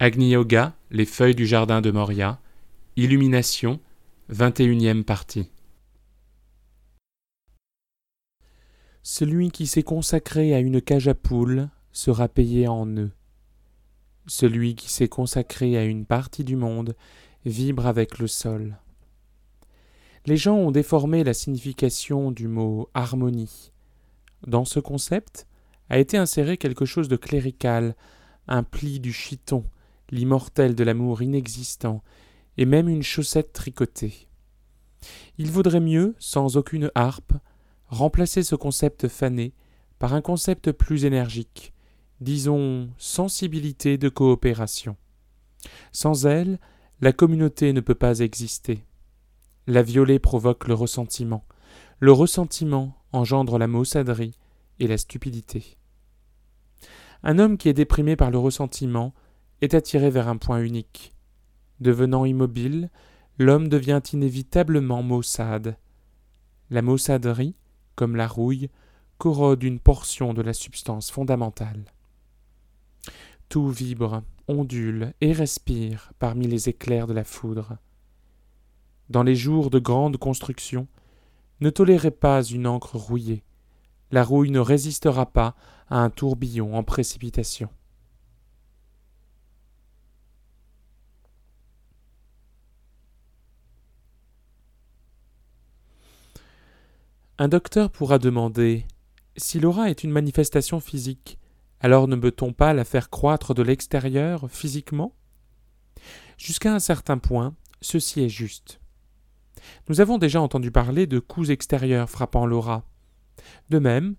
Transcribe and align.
Agni 0.00 0.30
Yoga, 0.30 0.76
les 0.92 1.04
feuilles 1.04 1.34
du 1.34 1.44
jardin 1.44 1.80
de 1.80 1.90
Moria, 1.90 2.40
Illumination, 2.94 3.80
21e 4.32 5.02
partie. 5.02 5.50
Celui 9.02 9.50
qui 9.50 9.66
s'est 9.66 9.82
consacré 9.82 10.54
à 10.54 10.60
une 10.60 10.80
cage 10.80 11.08
à 11.08 11.14
poules 11.14 11.68
sera 11.90 12.28
payé 12.28 12.68
en 12.68 12.86
nœuds. 12.86 13.10
Celui 14.28 14.76
qui 14.76 14.88
s'est 14.88 15.08
consacré 15.08 15.76
à 15.76 15.82
une 15.82 16.06
partie 16.06 16.44
du 16.44 16.54
monde 16.54 16.94
vibre 17.44 17.88
avec 17.88 18.20
le 18.20 18.28
sol. 18.28 18.78
Les 20.26 20.36
gens 20.36 20.58
ont 20.58 20.70
déformé 20.70 21.24
la 21.24 21.34
signification 21.34 22.30
du 22.30 22.46
mot 22.46 22.88
harmonie. 22.94 23.72
Dans 24.46 24.64
ce 24.64 24.78
concept 24.78 25.48
a 25.90 25.98
été 25.98 26.16
inséré 26.16 26.56
quelque 26.56 26.84
chose 26.84 27.08
de 27.08 27.16
clérical, 27.16 27.96
un 28.46 28.62
pli 28.62 29.00
du 29.00 29.12
chiton, 29.12 29.64
l'immortel 30.10 30.74
de 30.74 30.84
l'amour 30.84 31.22
inexistant, 31.22 32.02
et 32.56 32.64
même 32.64 32.88
une 32.88 33.02
chaussette 33.02 33.52
tricotée. 33.52 34.28
Il 35.38 35.50
vaudrait 35.50 35.80
mieux, 35.80 36.14
sans 36.18 36.56
aucune 36.56 36.90
harpe, 36.94 37.32
remplacer 37.86 38.42
ce 38.42 38.54
concept 38.54 39.08
fané 39.08 39.54
par 39.98 40.14
un 40.14 40.20
concept 40.20 40.72
plus 40.72 41.04
énergique, 41.04 41.72
disons 42.20 42.90
sensibilité 42.98 43.98
de 43.98 44.08
coopération. 44.08 44.96
Sans 45.92 46.26
elle, 46.26 46.58
la 47.00 47.12
communauté 47.12 47.72
ne 47.72 47.80
peut 47.80 47.94
pas 47.94 48.20
exister. 48.20 48.84
La 49.66 49.82
violer 49.82 50.18
provoque 50.18 50.66
le 50.66 50.74
ressentiment. 50.74 51.44
Le 52.00 52.12
ressentiment 52.12 52.94
engendre 53.12 53.58
la 53.58 53.66
maussaderie 53.66 54.38
et 54.78 54.86
la 54.86 54.98
stupidité. 54.98 55.76
Un 57.22 57.38
homme 57.38 57.58
qui 57.58 57.68
est 57.68 57.74
déprimé 57.74 58.16
par 58.16 58.30
le 58.30 58.38
ressentiment 58.38 59.12
est 59.60 59.74
attiré 59.74 60.10
vers 60.10 60.28
un 60.28 60.36
point 60.36 60.62
unique. 60.62 61.14
Devenant 61.80 62.24
immobile, 62.24 62.90
l'homme 63.38 63.68
devient 63.68 64.00
inévitablement 64.12 65.02
maussade. 65.02 65.76
La 66.70 66.82
maussaderie, 66.82 67.54
comme 67.94 68.16
la 68.16 68.26
rouille, 68.26 68.70
corrode 69.18 69.62
une 69.62 69.80
portion 69.80 70.34
de 70.34 70.42
la 70.42 70.52
substance 70.52 71.10
fondamentale. 71.10 71.84
Tout 73.48 73.68
vibre, 73.68 74.22
ondule 74.48 75.14
et 75.20 75.32
respire 75.32 76.12
parmi 76.18 76.46
les 76.46 76.68
éclairs 76.68 77.06
de 77.06 77.12
la 77.12 77.24
foudre. 77.24 77.78
Dans 79.10 79.22
les 79.22 79.34
jours 79.34 79.70
de 79.70 79.78
grande 79.78 80.16
construction, 80.16 80.86
ne 81.60 81.70
tolérez 81.70 82.10
pas 82.10 82.42
une 82.42 82.66
encre 82.66 82.96
rouillée. 82.96 83.42
La 84.10 84.22
rouille 84.22 84.50
ne 84.50 84.60
résistera 84.60 85.26
pas 85.26 85.54
à 85.88 85.98
un 85.98 86.10
tourbillon 86.10 86.76
en 86.76 86.82
précipitation. 86.82 87.68
Un 97.40 97.46
docteur 97.46 97.92
pourra 97.92 98.18
demander 98.18 98.84
Si 99.36 99.60
l'aura 99.60 99.90
est 99.90 100.02
une 100.02 100.10
manifestation 100.10 100.80
physique, 100.80 101.38
alors 101.78 102.08
ne 102.08 102.16
peut-on 102.16 102.52
pas 102.52 102.74
la 102.74 102.84
faire 102.84 103.10
croître 103.10 103.54
de 103.54 103.62
l'extérieur 103.62 104.50
physiquement? 104.50 105.14
Jusqu'à 106.36 106.74
un 106.74 106.80
certain 106.80 107.16
point, 107.16 107.54
ceci 107.80 108.22
est 108.22 108.28
juste. 108.28 108.80
Nous 109.88 110.00
avons 110.00 110.18
déjà 110.18 110.40
entendu 110.40 110.72
parler 110.72 111.06
de 111.06 111.20
coups 111.20 111.50
extérieurs 111.50 112.10
frappant 112.10 112.44
l'aura. 112.44 112.82
De 113.70 113.78
même, 113.78 114.16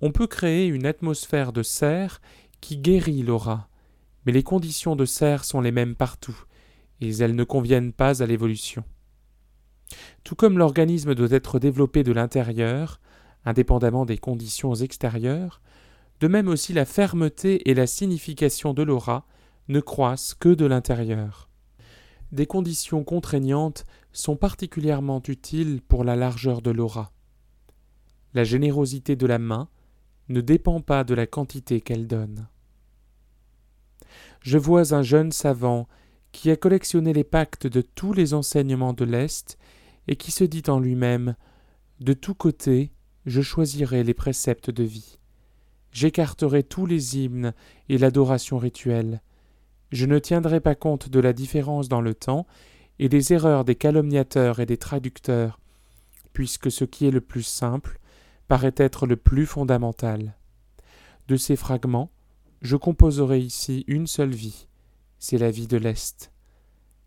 on 0.00 0.12
peut 0.12 0.28
créer 0.28 0.68
une 0.68 0.86
atmosphère 0.86 1.52
de 1.52 1.64
serre 1.64 2.20
qui 2.60 2.76
guérit 2.76 3.24
l'aura, 3.24 3.68
mais 4.26 4.32
les 4.32 4.44
conditions 4.44 4.94
de 4.94 5.06
serre 5.06 5.44
sont 5.44 5.60
les 5.60 5.72
mêmes 5.72 5.96
partout, 5.96 6.44
et 7.00 7.10
elles 7.16 7.34
ne 7.34 7.42
conviennent 7.42 7.92
pas 7.92 8.22
à 8.22 8.26
l'évolution. 8.26 8.84
Tout 10.24 10.34
comme 10.34 10.58
l'organisme 10.58 11.14
doit 11.14 11.30
être 11.30 11.58
développé 11.58 12.02
de 12.02 12.12
l'intérieur, 12.12 13.00
indépendamment 13.44 14.04
des 14.04 14.18
conditions 14.18 14.74
extérieures, 14.74 15.60
de 16.20 16.28
même 16.28 16.48
aussi 16.48 16.72
la 16.72 16.84
fermeté 16.84 17.70
et 17.70 17.74
la 17.74 17.86
signification 17.86 18.74
de 18.74 18.82
l'aura 18.82 19.26
ne 19.68 19.80
croissent 19.80 20.34
que 20.34 20.50
de 20.50 20.66
l'intérieur. 20.66 21.48
Des 22.32 22.46
conditions 22.46 23.02
contraignantes 23.02 23.86
sont 24.12 24.36
particulièrement 24.36 25.22
utiles 25.26 25.80
pour 25.80 26.04
la 26.04 26.16
largeur 26.16 26.62
de 26.62 26.70
l'aura. 26.70 27.12
La 28.34 28.44
générosité 28.44 29.16
de 29.16 29.26
la 29.26 29.38
main 29.38 29.68
ne 30.28 30.40
dépend 30.40 30.80
pas 30.80 31.02
de 31.02 31.14
la 31.14 31.26
quantité 31.26 31.80
qu'elle 31.80 32.06
donne. 32.06 32.46
Je 34.42 34.58
vois 34.58 34.94
un 34.94 35.02
jeune 35.02 35.32
savant 35.32 35.88
qui 36.32 36.50
a 36.50 36.56
collectionné 36.56 37.12
les 37.12 37.24
pactes 37.24 37.66
de 37.66 37.80
tous 37.80 38.12
les 38.12 38.34
enseignements 38.34 38.92
de 38.92 39.04
l'Est 39.04 39.58
et 40.10 40.16
qui 40.16 40.32
se 40.32 40.44
dit 40.44 40.64
en 40.68 40.80
lui-même 40.80 41.36
De 42.00 42.12
tous 42.12 42.34
côtés, 42.34 42.92
je 43.24 43.40
choisirai 43.40 44.02
les 44.02 44.12
préceptes 44.12 44.68
de 44.68 44.82
vie. 44.82 45.18
J'écarterai 45.92 46.64
tous 46.64 46.84
les 46.84 47.16
hymnes 47.16 47.54
et 47.88 47.96
l'adoration 47.96 48.58
rituelle. 48.58 49.22
Je 49.92 50.06
ne 50.06 50.18
tiendrai 50.18 50.60
pas 50.60 50.74
compte 50.74 51.08
de 51.08 51.20
la 51.20 51.32
différence 51.32 51.88
dans 51.88 52.00
le 52.00 52.14
temps 52.14 52.46
et 52.98 53.08
des 53.08 53.32
erreurs 53.32 53.64
des 53.64 53.76
calomniateurs 53.76 54.58
et 54.58 54.66
des 54.66 54.76
traducteurs, 54.76 55.60
puisque 56.32 56.70
ce 56.70 56.84
qui 56.84 57.06
est 57.06 57.12
le 57.12 57.20
plus 57.20 57.44
simple 57.44 57.98
paraît 58.48 58.74
être 58.76 59.06
le 59.06 59.16
plus 59.16 59.46
fondamental. 59.46 60.34
De 61.28 61.36
ces 61.36 61.56
fragments, 61.56 62.10
je 62.62 62.76
composerai 62.76 63.38
ici 63.38 63.84
une 63.86 64.08
seule 64.08 64.34
vie, 64.34 64.66
c'est 65.20 65.38
la 65.38 65.52
vie 65.52 65.68
de 65.68 65.76
l'Est. 65.76 66.32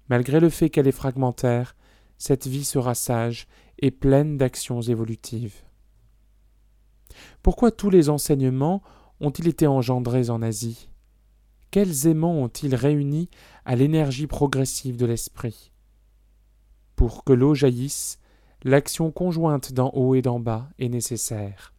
Malgré 0.08 0.40
le 0.40 0.50
fait 0.50 0.70
qu'elle 0.70 0.88
est 0.88 0.94
fragmentaire, 0.94 1.76
cette 2.18 2.48
vie 2.48 2.64
sera 2.64 2.96
sage 2.96 3.48
et 3.80 3.92
pleine 3.92 4.38
d'actions 4.38 4.82
évolutives. 4.82 5.56
Pourquoi 7.42 7.72
tous 7.72 7.90
les 7.90 8.10
enseignements 8.10 8.82
ont-ils 9.20 9.48
été 9.48 9.68
engendrés 9.68 10.30
en 10.30 10.42
Asie? 10.42 10.90
Quels 11.72 12.08
aimants 12.08 12.42
ont-ils 12.42 12.76
réuni 12.76 13.30
à 13.66 13.76
l'énergie 13.76 14.28
progressive 14.28 14.98
de 14.98 15.06
l'esprit? 15.06 15.72
Pour 16.96 17.24
que 17.24 17.34
l'eau 17.34 17.56
jaillisse, 17.56 18.20
l'action 18.64 19.12
conjointe 19.12 19.74
d'en 19.74 19.90
haut 19.90 20.16
et 20.16 20.22
d'en 20.22 20.40
bas 20.40 20.70
est 20.80 20.90
nécessaire. 20.90 21.74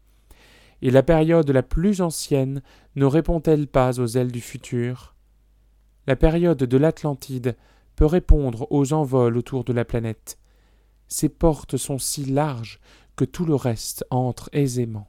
Et 0.83 0.91
la 0.91 1.03
période 1.03 1.49
la 1.49 1.63
plus 1.63 2.01
ancienne 2.01 2.63
ne 2.97 3.05
répond-elle 3.07 3.69
pas 3.69 4.01
aux 4.01 4.07
ailes 4.07 4.33
du 4.33 4.41
futur? 4.41 5.15
La 6.07 6.17
période 6.17 6.59
de 6.59 6.77
l'Atlantide 6.77 7.57
peut 7.97 8.07
répondre 8.07 8.67
aux 8.71 8.93
envols 8.93 9.37
autour 9.37 9.65
de 9.65 9.73
la 9.73 9.85
planète. 9.85 10.39
Ses 11.09 11.29
portes 11.29 11.77
sont 11.77 11.99
si 11.99 12.25
larges 12.25 12.81
que 13.17 13.25
tout 13.25 13.45
le 13.45 13.55
reste 13.55 14.05
entre 14.11 14.49
aisément. 14.53 15.09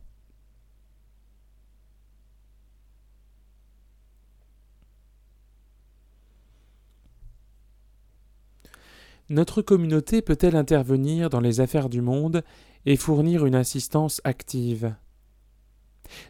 Notre 9.29 9.63
communauté 9.63 10.21
peut-elle 10.21 10.55
intervenir 10.55 11.31
dans 11.31 11.39
les 11.39 11.59
affaires 11.59 11.89
du 11.89 12.01
monde 12.01 12.43
et 12.85 12.95
fournir 12.95 13.47
une 13.47 13.55
assistance 13.55 14.21
active? 14.23 14.93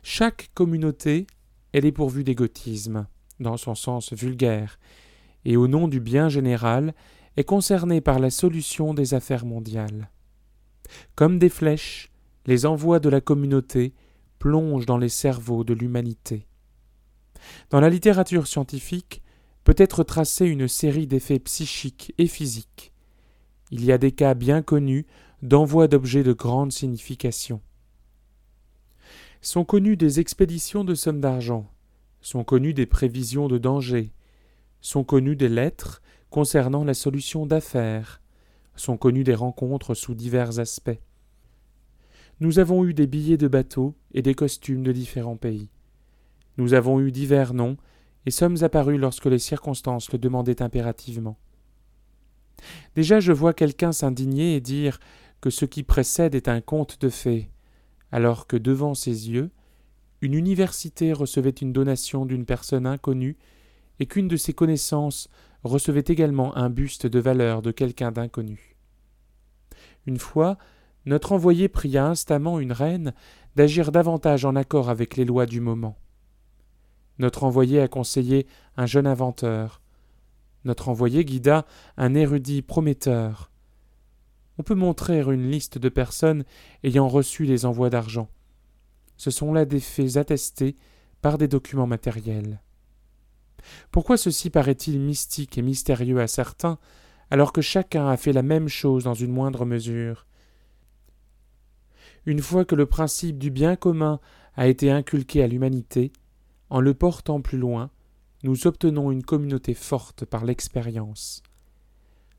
Chaque 0.01 0.49
communauté, 0.53 1.27
elle 1.73 1.85
est 1.85 1.91
pourvue 1.91 2.23
d'égotisme, 2.23 3.05
dans 3.41 3.57
son 3.57 3.75
sens 3.75 4.13
vulgaire, 4.13 4.79
et 5.45 5.57
au 5.57 5.67
nom 5.67 5.87
du 5.87 5.99
bien 5.99 6.29
général, 6.29 6.93
est 7.37 7.43
concernée 7.43 8.01
par 8.01 8.19
la 8.19 8.29
solution 8.29 8.93
des 8.93 9.13
affaires 9.13 9.45
mondiales. 9.45 10.09
Comme 11.15 11.39
des 11.39 11.49
flèches, 11.49 12.11
les 12.45 12.65
envois 12.65 12.99
de 12.99 13.09
la 13.09 13.21
communauté 13.21 13.93
plongent 14.39 14.85
dans 14.85 14.97
les 14.97 15.09
cerveaux 15.09 15.63
de 15.63 15.73
l'humanité. 15.73 16.47
Dans 17.69 17.79
la 17.79 17.89
littérature 17.89 18.47
scientifique 18.47 19.21
peut 19.63 19.75
être 19.77 20.03
tracée 20.03 20.45
une 20.45 20.67
série 20.67 21.07
d'effets 21.07 21.39
psychiques 21.39 22.13
et 22.17 22.27
physiques. 22.27 22.93
Il 23.71 23.83
y 23.83 23.91
a 23.91 23.97
des 23.97 24.11
cas 24.11 24.35
bien 24.35 24.61
connus 24.61 25.05
d'envoi 25.41 25.87
d'objets 25.87 26.23
de 26.23 26.33
grande 26.33 26.71
signification. 26.71 27.61
Sont 29.41 29.65
connues 29.65 29.97
des 29.97 30.19
expéditions 30.19 30.83
de 30.83 30.95
sommes 30.95 31.21
d'argent, 31.21 31.67
sont 32.21 32.43
connues 32.43 32.73
des 32.73 32.85
prévisions 32.85 33.47
de 33.47 33.57
danger, 33.57 34.11
sont 34.85 35.03
connues 35.03 35.35
des 35.35 35.49
lettres 35.49 36.03
concernant 36.29 36.83
la 36.83 36.93
solution 36.93 37.47
d'affaires. 37.47 38.21
Sont 38.75 38.97
connues 38.97 39.23
des 39.23 39.33
rencontres 39.33 39.95
sous 39.95 40.13
divers 40.13 40.59
aspects. 40.59 40.99
Nous 42.39 42.59
avons 42.59 42.85
eu 42.85 42.93
des 42.93 43.07
billets 43.07 43.37
de 43.37 43.47
bateau 43.47 43.95
et 44.13 44.21
des 44.21 44.35
costumes 44.35 44.83
de 44.83 44.91
différents 44.91 45.37
pays. 45.37 45.69
Nous 46.57 46.75
avons 46.75 46.99
eu 46.99 47.11
divers 47.11 47.55
noms 47.55 47.77
et 48.27 48.31
sommes 48.31 48.57
apparus 48.61 48.99
lorsque 48.99 49.25
les 49.25 49.39
circonstances 49.39 50.11
le 50.11 50.19
demandaient 50.19 50.61
impérativement. 50.61 51.39
Déjà 52.95 53.19
je 53.19 53.31
vois 53.31 53.53
quelqu'un 53.55 53.91
s'indigner 53.91 54.55
et 54.55 54.61
dire 54.61 54.99
que 55.41 55.49
ce 55.49 55.65
qui 55.65 55.81
précède 55.81 56.35
est 56.35 56.47
un 56.47 56.61
conte 56.61 57.01
de 57.01 57.09
fées, 57.09 57.49
alors 58.11 58.45
que 58.45 58.55
devant 58.55 58.93
ses 58.93 59.31
yeux, 59.31 59.49
une 60.21 60.35
université 60.35 61.11
recevait 61.11 61.49
une 61.49 61.73
donation 61.73 62.27
d'une 62.27 62.45
personne 62.45 62.85
inconnue 62.85 63.35
et 63.99 64.05
qu'une 64.05 64.27
de 64.27 64.37
ses 64.37 64.53
connaissances 64.53 65.29
recevait 65.63 66.03
également 66.07 66.55
un 66.57 66.69
buste 66.69 67.07
de 67.07 67.19
valeur 67.19 67.61
de 67.61 67.71
quelqu'un 67.71 68.11
d'inconnu. 68.11 68.75
Une 70.05 70.19
fois, 70.19 70.57
notre 71.05 71.31
envoyé 71.31 71.67
pria 71.67 72.07
instamment 72.07 72.59
une 72.59 72.71
reine 72.71 73.13
d'agir 73.55 73.91
davantage 73.91 74.45
en 74.45 74.55
accord 74.55 74.89
avec 74.89 75.17
les 75.17 75.25
lois 75.25 75.45
du 75.45 75.61
moment. 75.61 75.97
Notre 77.19 77.43
envoyé 77.43 77.79
a 77.79 77.87
conseillé 77.87 78.47
un 78.75 78.85
jeune 78.85 79.07
inventeur. 79.07 79.81
Notre 80.65 80.89
envoyé 80.89 81.23
guida 81.23 81.65
un 81.97 82.13
érudit 82.15 82.61
prometteur. 82.61 83.51
On 84.57 84.63
peut 84.63 84.75
montrer 84.75 85.19
une 85.19 85.49
liste 85.49 85.77
de 85.77 85.89
personnes 85.89 86.43
ayant 86.83 87.07
reçu 87.07 87.45
les 87.45 87.65
envois 87.65 87.89
d'argent. 87.89 88.29
Ce 89.17 89.31
sont 89.31 89.53
là 89.53 89.65
des 89.65 89.79
faits 89.79 90.17
attestés 90.17 90.75
par 91.21 91.37
des 91.37 91.47
documents 91.47 91.87
matériels. 91.87 92.61
Pourquoi 93.91 94.17
ceci 94.17 94.49
paraît-il 94.49 94.99
mystique 94.99 95.57
et 95.57 95.61
mystérieux 95.61 96.19
à 96.19 96.27
certains, 96.27 96.77
alors 97.31 97.53
que 97.53 97.61
chacun 97.61 98.07
a 98.07 98.17
fait 98.17 98.33
la 98.33 98.43
même 98.43 98.67
chose 98.67 99.03
dans 99.03 99.13
une 99.13 99.31
moindre 99.31 99.65
mesure? 99.65 100.25
Une 102.25 102.41
fois 102.41 102.65
que 102.65 102.75
le 102.75 102.85
principe 102.85 103.37
du 103.37 103.51
bien 103.51 103.75
commun 103.75 104.19
a 104.55 104.67
été 104.67 104.89
inculqué 104.91 105.43
à 105.43 105.47
l'humanité, 105.47 106.11
en 106.69 106.79
le 106.79 106.93
portant 106.93 107.41
plus 107.41 107.57
loin, 107.57 107.91
nous 108.43 108.67
obtenons 108.67 109.11
une 109.11 109.23
communauté 109.23 109.73
forte 109.73 110.25
par 110.25 110.45
l'expérience. 110.45 111.43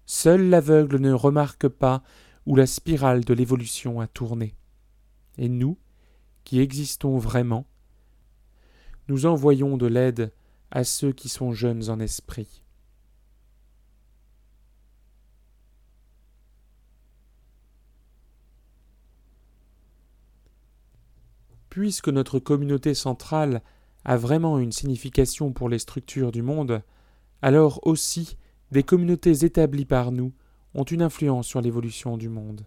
Seul 0.05 0.49
l'aveugle 0.49 0.99
ne 0.99 1.13
remarque 1.13 1.69
pas 1.69 2.03
où 2.47 2.55
la 2.55 2.67
spirale 2.67 3.25
de 3.25 3.35
l'évolution 3.35 4.01
a 4.01 4.07
tourné. 4.07 4.55
Et 5.37 5.49
nous, 5.49 5.79
qui 6.45 6.61
existons 6.61 7.19
vraiment, 7.19 7.67
nous 9.09 9.27
envoyons 9.27 9.77
de 9.77 9.87
l'aide 9.87 10.33
à 10.71 10.85
ceux 10.85 11.13
qui 11.13 11.29
sont 11.29 11.53
jeunes 11.53 11.89
en 11.91 12.01
esprit. 12.01 12.63
Puisque 21.69 22.09
notre 22.09 22.39
communauté 22.39 22.95
centrale 22.95 23.63
a 24.05 24.17
vraiment 24.17 24.59
une 24.59 24.73
signification 24.73 25.53
pour 25.53 25.69
les 25.69 25.79
structures 25.79 26.33
du 26.33 26.41
monde, 26.41 26.83
alors 27.43 27.87
aussi 27.87 28.39
des 28.71 28.83
communautés 28.83 29.45
établies 29.45 29.85
par 29.85 30.11
nous 30.11 30.33
ont 30.75 30.85
une 30.85 31.03
influence 31.03 31.47
sur 31.47 31.61
l'évolution 31.61 32.17
du 32.17 32.29
monde. 32.29 32.65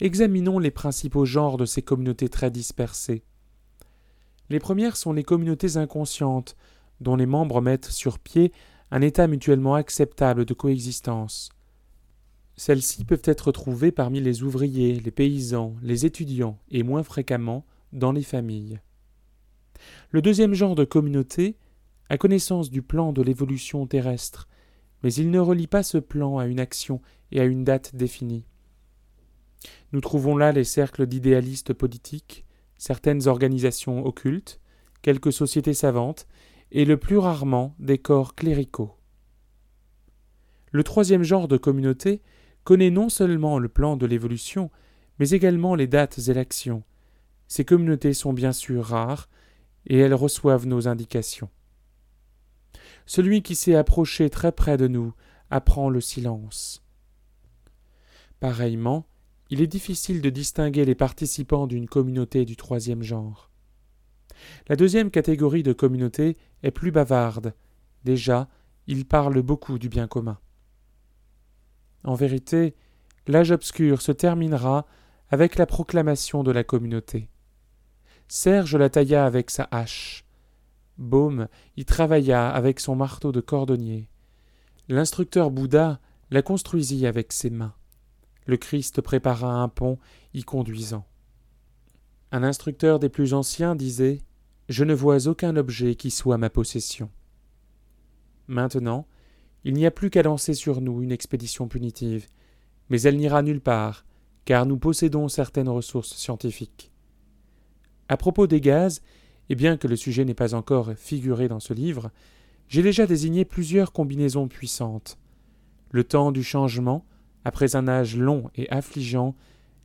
Examinons 0.00 0.58
les 0.58 0.70
principaux 0.70 1.24
genres 1.24 1.56
de 1.56 1.64
ces 1.64 1.82
communautés 1.82 2.28
très 2.28 2.50
dispersées. 2.50 3.22
Les 4.50 4.60
premières 4.60 4.96
sont 4.96 5.12
les 5.12 5.24
communautés 5.24 5.76
inconscientes, 5.76 6.56
dont 7.00 7.16
les 7.16 7.26
membres 7.26 7.60
mettent 7.60 7.90
sur 7.90 8.18
pied 8.18 8.52
un 8.90 9.02
état 9.02 9.26
mutuellement 9.26 9.74
acceptable 9.74 10.44
de 10.44 10.54
coexistence. 10.54 11.50
Celles-ci 12.56 13.04
peuvent 13.04 13.22
être 13.24 13.52
trouvées 13.52 13.92
parmi 13.92 14.20
les 14.20 14.42
ouvriers, 14.42 14.94
les 14.94 15.10
paysans, 15.10 15.74
les 15.82 16.06
étudiants 16.06 16.58
et 16.70 16.82
moins 16.82 17.02
fréquemment 17.02 17.66
dans 17.92 18.12
les 18.12 18.22
familles. 18.22 18.80
Le 20.10 20.22
deuxième 20.22 20.54
genre 20.54 20.74
de 20.74 20.84
communauté 20.84 21.56
a 22.08 22.16
connaissance 22.16 22.70
du 22.70 22.82
plan 22.82 23.12
de 23.12 23.22
l'évolution 23.22 23.86
terrestre, 23.86 24.48
mais 25.02 25.12
il 25.12 25.30
ne 25.30 25.38
relie 25.38 25.66
pas 25.66 25.82
ce 25.82 25.98
plan 25.98 26.38
à 26.38 26.46
une 26.46 26.60
action 26.60 27.02
et 27.32 27.40
à 27.40 27.44
une 27.44 27.64
date 27.64 27.94
définie. 27.94 28.46
Nous 29.92 30.00
trouvons 30.00 30.36
là 30.36 30.52
les 30.52 30.64
cercles 30.64 31.06
d'idéalistes 31.06 31.72
politiques, 31.72 32.46
certaines 32.78 33.26
organisations 33.26 34.04
occultes, 34.06 34.60
quelques 35.02 35.32
sociétés 35.32 35.74
savantes, 35.74 36.26
et 36.72 36.84
le 36.84 36.96
plus 36.96 37.18
rarement 37.18 37.74
des 37.78 37.98
corps 37.98 38.34
cléricaux. 38.34 38.96
Le 40.72 40.82
troisième 40.82 41.22
genre 41.22 41.48
de 41.48 41.56
communauté 41.56 42.22
connaît 42.64 42.90
non 42.90 43.08
seulement 43.08 43.58
le 43.58 43.68
plan 43.68 43.96
de 43.96 44.06
l'évolution, 44.06 44.70
mais 45.18 45.30
également 45.30 45.74
les 45.74 45.86
dates 45.86 46.18
et 46.28 46.34
l'actions. 46.34 46.82
Ces 47.48 47.64
communautés 47.64 48.12
sont 48.12 48.32
bien 48.32 48.52
sûr 48.52 48.84
rares, 48.84 49.28
et 49.86 49.98
elles 49.98 50.14
reçoivent 50.14 50.66
nos 50.66 50.88
indications. 50.88 51.48
Celui 53.06 53.42
qui 53.42 53.54
s'est 53.54 53.76
approché 53.76 54.30
très 54.30 54.50
près 54.50 54.76
de 54.76 54.88
nous 54.88 55.14
apprend 55.48 55.88
le 55.88 56.00
silence. 56.00 56.82
Pareillement, 58.40 59.06
il 59.48 59.62
est 59.62 59.68
difficile 59.68 60.20
de 60.20 60.30
distinguer 60.30 60.84
les 60.84 60.96
participants 60.96 61.68
d'une 61.68 61.88
communauté 61.88 62.44
du 62.44 62.56
troisième 62.56 63.02
genre. 63.02 63.50
La 64.68 64.76
deuxième 64.76 65.10
catégorie 65.10 65.62
de 65.62 65.72
communauté 65.72 66.36
est 66.62 66.70
plus 66.70 66.90
bavarde. 66.90 67.54
Déjà, 68.04 68.48
ils 68.86 69.06
parlent 69.06 69.42
beaucoup 69.42 69.78
du 69.78 69.88
bien 69.88 70.06
commun. 70.06 70.38
En 72.04 72.14
vérité, 72.14 72.74
l'âge 73.26 73.50
obscur 73.50 74.00
se 74.00 74.12
terminera 74.12 74.86
avec 75.28 75.56
la 75.56 75.66
proclamation 75.66 76.42
de 76.42 76.52
la 76.52 76.64
communauté. 76.64 77.28
Serge 78.28 78.76
la 78.76 78.88
tailla 78.88 79.26
avec 79.26 79.50
sa 79.50 79.68
hache. 79.70 80.24
Baume 80.98 81.48
y 81.76 81.84
travailla 81.84 82.48
avec 82.48 82.80
son 82.80 82.96
marteau 82.96 83.32
de 83.32 83.40
cordonnier. 83.40 84.08
L'instructeur 84.88 85.50
Bouddha 85.50 86.00
la 86.30 86.42
construisit 86.42 87.06
avec 87.06 87.32
ses 87.32 87.50
mains. 87.50 87.74
Le 88.46 88.56
Christ 88.56 89.00
prépara 89.00 89.52
un 89.52 89.68
pont 89.68 89.98
y 90.34 90.42
conduisant. 90.42 91.04
Un 92.32 92.42
instructeur 92.42 92.98
des 92.98 93.08
plus 93.08 93.34
anciens 93.34 93.74
disait 93.74 94.20
Je 94.68 94.84
ne 94.84 94.94
vois 94.94 95.28
aucun 95.28 95.56
objet 95.56 95.94
qui 95.94 96.10
soit 96.10 96.38
ma 96.38 96.50
possession. 96.50 97.08
Maintenant, 98.48 99.06
il 99.64 99.74
n'y 99.74 99.86
a 99.86 99.90
plus 99.90 100.10
qu'à 100.10 100.22
lancer 100.22 100.54
sur 100.54 100.80
nous 100.80 101.02
une 101.02 101.12
expédition 101.12 101.68
punitive, 101.68 102.26
mais 102.88 103.02
elle 103.02 103.16
n'ira 103.16 103.42
nulle 103.42 103.60
part, 103.60 104.04
car 104.44 104.66
nous 104.66 104.76
possédons 104.76 105.28
certaines 105.28 105.68
ressources 105.68 106.14
scientifiques. 106.14 106.92
À 108.08 108.16
propos 108.16 108.46
des 108.46 108.60
gaz, 108.60 109.02
et 109.48 109.54
bien 109.54 109.76
que 109.76 109.88
le 109.88 109.96
sujet 109.96 110.24
n'ait 110.24 110.34
pas 110.34 110.54
encore 110.54 110.92
figuré 110.94 111.48
dans 111.48 111.60
ce 111.60 111.74
livre, 111.74 112.10
j'ai 112.68 112.82
déjà 112.82 113.06
désigné 113.06 113.44
plusieurs 113.44 113.92
combinaisons 113.92 114.48
puissantes. 114.48 115.18
Le 115.92 116.02
temps 116.02 116.32
du 116.32 116.42
changement, 116.42 117.04
après 117.44 117.76
un 117.76 117.86
âge 117.86 118.16
long 118.16 118.50
et 118.56 118.68
affligeant, 118.70 119.36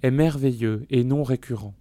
est 0.02 0.12
merveilleux 0.12 0.86
et 0.90 1.04
non 1.04 1.24
récurrent. 1.24 1.76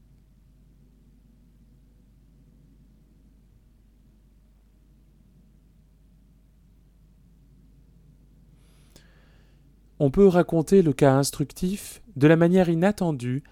On 10.02 10.10
peut 10.10 10.26
raconter 10.26 10.80
le 10.80 10.94
cas 10.94 11.12
instructif 11.12 12.02
de 12.16 12.26
la 12.26 12.36
manière 12.36 12.70
inattendue 12.70 13.42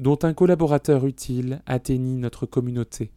dont 0.00 0.18
un 0.22 0.34
collaborateur 0.34 1.06
utile 1.06 1.62
atteignit 1.64 2.18
notre 2.18 2.44
communauté. 2.44 3.12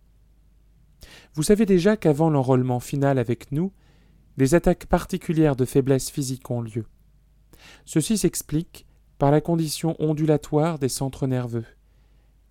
Vous 1.33 1.41
savez 1.41 1.65
déjà 1.65 1.97
qu'avant 1.97 2.29
l'enrôlement 2.29 2.79
final 2.79 3.17
avec 3.17 3.51
nous, 3.51 3.71
des 4.37 4.53
attaques 4.53 4.85
particulières 4.85 5.55
de 5.55 5.65
faiblesse 5.65 6.11
physique 6.11 6.51
ont 6.51 6.61
lieu. 6.61 6.85
Ceci 7.85 8.19
s'explique 8.19 8.85
par 9.17 9.31
la 9.31 9.41
condition 9.41 9.95
ondulatoire 9.97 10.77
des 10.77 10.89
centres 10.89 11.25
nerveux. 11.25 11.65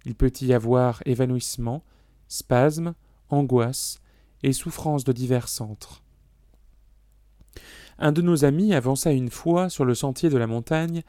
Il 0.05 0.17
peut 0.17 0.33
y 0.41 0.53
avoir 0.53 1.01
évanouissement, 1.07 1.85
spasme, 2.27 2.95
angoisse 3.29 4.01
et 4.43 4.53
souffrance 4.53 5.05
de 5.05 5.13
divers 5.13 5.49
centres. 5.49 6.04
Un 7.99 8.13
de 8.13 8.23
nos 8.23 8.45
amis 8.45 8.75
avança 8.75 9.13
une 9.13 9.31
fois 9.31 9.69
sur 9.69 9.85
le 9.85 9.95
sentier 9.95 10.31
de 10.31 10.39
la 10.39 10.47
montagne, 10.47 11.03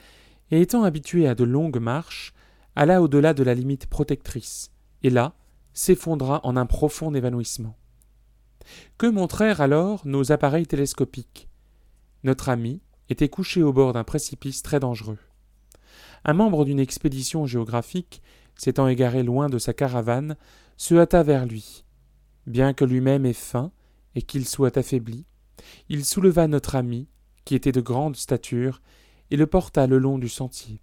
et 0.52 0.62
étant 0.62 0.84
habitué 0.84 1.28
à 1.28 1.36
de 1.36 1.44
longues 1.44 1.80
marches, 1.80 2.34
alla 2.76 3.02
au-delà 3.02 3.34
de 3.34 3.44
la 3.44 3.54
limite 3.54 3.88
protectrice, 3.88 4.72
et 5.04 5.10
là 5.10 5.34
s'effondra 5.74 6.40
en 6.44 6.56
un 6.56 6.66
profond 6.66 7.14
évanouissement. 7.14 7.76
Que 8.98 9.08
montrèrent 9.08 9.62
alors 9.62 10.02
nos 10.06 10.32
appareils 10.32 10.68
télescopiques? 10.68 11.50
Notre 12.24 12.50
ami 12.50 12.82
était 13.10 13.30
couché 13.30 13.62
au 13.62 13.74
bord 13.74 13.94
d'un 13.94 14.04
précipice 14.04 14.64
très 14.64 14.80
dangereux. 14.80 15.20
Un 16.24 16.34
membre 16.34 16.66
d'une 16.66 16.80
expédition 16.80 17.46
géographique, 17.46 18.22
s'étant 18.56 18.88
égaré 18.88 19.22
loin 19.22 19.50
de 19.50 19.60
sa 19.60 19.74
caravane, 19.74 20.36
se 20.78 20.96
hâta 20.96 21.24
vers 21.24 21.46
lui. 21.46 21.84
Bien 22.48 22.74
que 22.74 22.86
lui-même 22.86 23.26
ait 23.26 23.34
faim 23.34 23.72
et 24.16 24.22
qu'il 24.22 24.48
soit 24.48 24.78
affaibli, 24.78 25.26
il 25.90 26.06
souleva 26.06 26.48
notre 26.48 26.76
ami, 26.76 27.08
qui 27.44 27.56
était 27.56 27.72
de 27.72 27.82
grande 27.82 28.16
stature, 28.16 28.82
et 29.32 29.38
le 29.38 29.48
porta 29.48 29.88
le 29.88 29.98
long 29.98 30.18
du 30.18 30.30
sentier. 30.30 30.82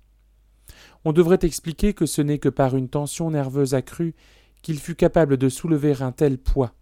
On 1.04 1.12
devrait 1.12 1.38
expliquer 1.42 1.94
que 1.94 2.06
ce 2.06 2.22
n'est 2.22 2.38
que 2.38 2.48
par 2.48 2.76
une 2.76 2.88
tension 2.88 3.30
nerveuse 3.30 3.74
accrue 3.74 4.14
qu'il 4.62 4.78
fut 4.78 4.94
capable 4.94 5.36
de 5.36 5.48
soulever 5.48 6.00
un 6.00 6.12
tel 6.12 6.38
poids. 6.38 6.74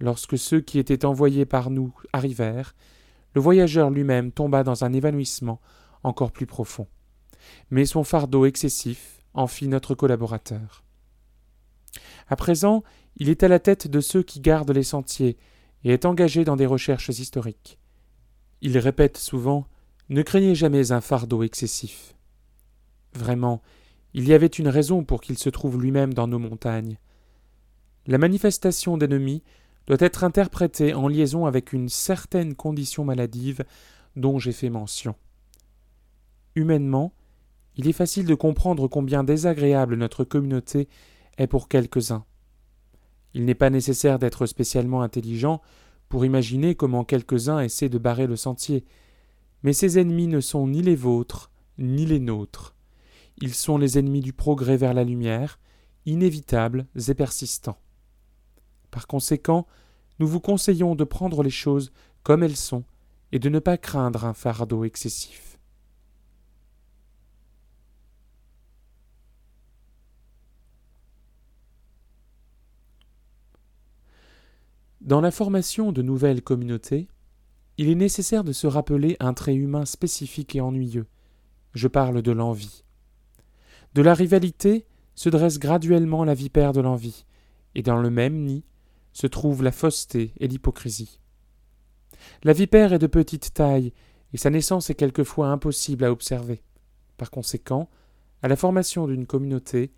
Lorsque 0.00 0.38
ceux 0.38 0.60
qui 0.60 0.78
étaient 0.78 1.04
envoyés 1.04 1.44
par 1.44 1.70
nous 1.70 1.94
arrivèrent, 2.12 2.74
le 3.34 3.40
voyageur 3.40 3.90
lui-même 3.90 4.32
tomba 4.32 4.64
dans 4.64 4.84
un 4.84 4.92
évanouissement 4.92 5.60
encore 6.02 6.32
plus 6.32 6.46
profond. 6.46 6.88
Mais 7.70 7.84
son 7.84 8.04
fardeau 8.04 8.44
excessif 8.44 9.18
en 9.34 9.46
fit 9.46 9.68
notre 9.68 9.94
collaborateur. 9.94 10.82
À 12.28 12.36
présent, 12.36 12.82
il 13.16 13.28
est 13.28 13.42
à 13.42 13.48
la 13.48 13.58
tête 13.58 13.88
de 13.88 14.00
ceux 14.00 14.22
qui 14.22 14.40
gardent 14.40 14.70
les 14.70 14.82
sentiers 14.82 15.36
et 15.84 15.92
est 15.92 16.04
engagé 16.04 16.44
dans 16.44 16.56
des 16.56 16.66
recherches 16.66 17.08
historiques. 17.08 17.78
Il 18.60 18.76
répète 18.78 19.16
souvent 19.16 19.66
Ne 20.08 20.22
craignez 20.22 20.54
jamais 20.54 20.92
un 20.92 21.00
fardeau 21.00 21.42
excessif. 21.42 22.14
Vraiment, 23.14 23.62
il 24.14 24.28
y 24.28 24.34
avait 24.34 24.46
une 24.46 24.68
raison 24.68 25.04
pour 25.04 25.20
qu'il 25.20 25.38
se 25.38 25.48
trouve 25.48 25.80
lui-même 25.80 26.14
dans 26.14 26.26
nos 26.26 26.38
montagnes. 26.38 26.98
La 28.06 28.18
manifestation 28.18 28.96
d'ennemis 28.96 29.42
doit 29.86 29.96
être 30.00 30.24
interprétée 30.24 30.94
en 30.94 31.08
liaison 31.08 31.46
avec 31.46 31.72
une 31.72 31.88
certaine 31.88 32.54
condition 32.54 33.04
maladive 33.04 33.64
dont 34.16 34.38
j'ai 34.38 34.52
fait 34.52 34.70
mention. 34.70 35.14
Humainement, 36.54 37.12
il 37.76 37.88
est 37.88 37.92
facile 37.92 38.26
de 38.26 38.34
comprendre 38.34 38.88
combien 38.88 39.24
désagréable 39.24 39.94
notre 39.96 40.24
communauté 40.24 40.88
est 41.38 41.46
pour 41.46 41.68
quelques-uns. 41.68 42.24
Il 43.34 43.44
n'est 43.44 43.54
pas 43.54 43.70
nécessaire 43.70 44.18
d'être 44.18 44.46
spécialement 44.46 45.02
intelligent 45.02 45.60
pour 46.08 46.24
imaginer 46.24 46.74
comment 46.74 47.04
quelques-uns 47.04 47.60
essaient 47.60 47.88
de 47.88 47.98
barrer 47.98 48.26
le 48.26 48.36
sentier, 48.36 48.84
mais 49.62 49.72
ces 49.72 49.98
ennemis 49.98 50.26
ne 50.26 50.40
sont 50.40 50.66
ni 50.66 50.82
les 50.82 50.96
vôtres, 50.96 51.50
ni 51.78 52.06
les 52.06 52.18
nôtres. 52.18 52.74
Ils 53.38 53.54
sont 53.54 53.78
les 53.78 53.98
ennemis 53.98 54.20
du 54.20 54.32
progrès 54.32 54.76
vers 54.76 54.94
la 54.94 55.04
lumière, 55.04 55.58
inévitables 56.06 56.86
et 57.08 57.14
persistants. 57.14 57.78
Par 58.90 59.06
conséquent, 59.06 59.66
nous 60.18 60.26
vous 60.26 60.40
conseillons 60.40 60.94
de 60.94 61.04
prendre 61.04 61.42
les 61.42 61.50
choses 61.50 61.92
comme 62.22 62.42
elles 62.42 62.56
sont 62.56 62.84
et 63.32 63.38
de 63.38 63.48
ne 63.48 63.58
pas 63.58 63.78
craindre 63.78 64.24
un 64.24 64.34
fardeau 64.34 64.84
excessif. 64.84 65.49
Dans 75.00 75.22
la 75.22 75.30
formation 75.30 75.92
de 75.92 76.02
nouvelles 76.02 76.42
communautés, 76.42 77.08
il 77.78 77.88
est 77.88 77.94
nécessaire 77.94 78.44
de 78.44 78.52
se 78.52 78.66
rappeler 78.66 79.16
un 79.18 79.32
trait 79.32 79.54
humain 79.54 79.86
spécifique 79.86 80.54
et 80.54 80.60
ennuyeux. 80.60 81.06
Je 81.72 81.88
parle 81.88 82.20
de 82.20 82.32
l'envie. 82.32 82.84
De 83.94 84.02
la 84.02 84.12
rivalité 84.12 84.84
se 85.14 85.30
dresse 85.30 85.58
graduellement 85.58 86.24
la 86.24 86.34
vipère 86.34 86.74
de 86.74 86.82
l'envie, 86.82 87.24
et 87.74 87.82
dans 87.82 87.96
le 87.96 88.10
même 88.10 88.44
nid 88.44 88.62
se 89.14 89.26
trouve 89.26 89.62
la 89.62 89.72
fausseté 89.72 90.34
et 90.38 90.48
l'hypocrisie. 90.48 91.18
La 92.42 92.52
vipère 92.52 92.92
est 92.92 92.98
de 92.98 93.06
petite 93.06 93.54
taille, 93.54 93.94
et 94.34 94.36
sa 94.36 94.50
naissance 94.50 94.90
est 94.90 94.94
quelquefois 94.94 95.48
impossible 95.48 96.04
à 96.04 96.12
observer. 96.12 96.62
Par 97.16 97.30
conséquent, 97.30 97.88
à 98.42 98.48
la 98.48 98.56
formation 98.56 99.06
d'une 99.06 99.26
communauté, 99.26 99.92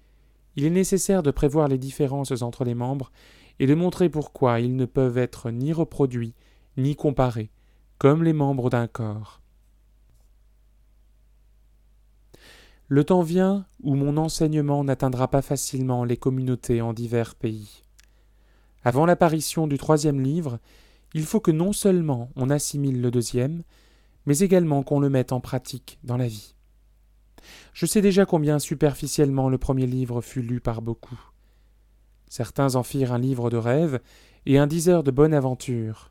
il 0.55 0.65
est 0.65 0.71
nécessaire 0.71 1.25
de 1.25 1.33
prévoir 1.33 1.67
les 1.67 1.79
différences 1.79 2.43
entre 2.43 2.65
les 2.65 2.75
membres 2.75 3.11
et 3.59 3.67
de 3.67 3.75
montrer 3.75 4.09
pourquoi 4.09 4.61
ils 4.61 4.77
ne 4.77 4.85
peuvent 4.85 5.19
être 5.19 5.51
ni 5.51 5.73
reproduits 5.73 6.35
ni 6.77 6.97
comparés, 6.97 7.51
comme 7.99 8.23
les 8.23 8.33
membres 8.33 8.71
d'un 8.71 8.87
corps. 8.87 9.43
Le 12.89 13.05
temps 13.05 13.23
vient 13.23 13.67
où 13.83 13.95
mon 13.95 14.17
enseignement 14.17 14.85
n'atteindra 14.85 15.29
pas 15.29 15.43
facilement 15.43 16.05
les 16.05 16.17
communautés 16.17 16.83
en 16.83 16.93
divers 16.93 17.35
pays. 17.35 17.83
Avant 18.85 19.07
l'apparition 19.07 19.67
du 19.67 19.79
troisième 19.79 20.21
livre, 20.21 20.59
il 21.15 21.25
faut 21.25 21.41
que 21.41 21.51
non 21.51 21.73
seulement 21.73 22.31
on 22.37 22.51
assimile 22.51 23.01
le 23.01 23.11
deuxième, 23.11 23.63
mais 24.27 24.39
également 24.41 24.83
qu'on 24.83 25.01
le 25.01 25.09
mette 25.09 25.33
en 25.33 25.41
pratique 25.41 25.99
dans 26.05 26.17
la 26.17 26.27
vie. 26.27 26.55
Je 27.73 27.87
sais 27.87 28.01
déjà 28.01 28.27
combien 28.27 28.59
superficiellement 28.59 29.49
le 29.49 29.59
premier 29.59 29.87
livre 29.87 30.21
fut 30.21 30.43
lu 30.43 30.61
par 30.61 30.83
beaucoup. 30.83 31.32
Certains 32.33 32.77
en 32.77 32.83
firent 32.83 33.13
un 33.13 33.19
livre 33.19 33.51
de 33.51 33.59
rêve 33.59 34.01
et 34.47 34.57
un 34.57 34.67
diseur 34.67 35.03
de 35.03 35.11
bonne 35.11 35.35
aventure. 35.35 36.11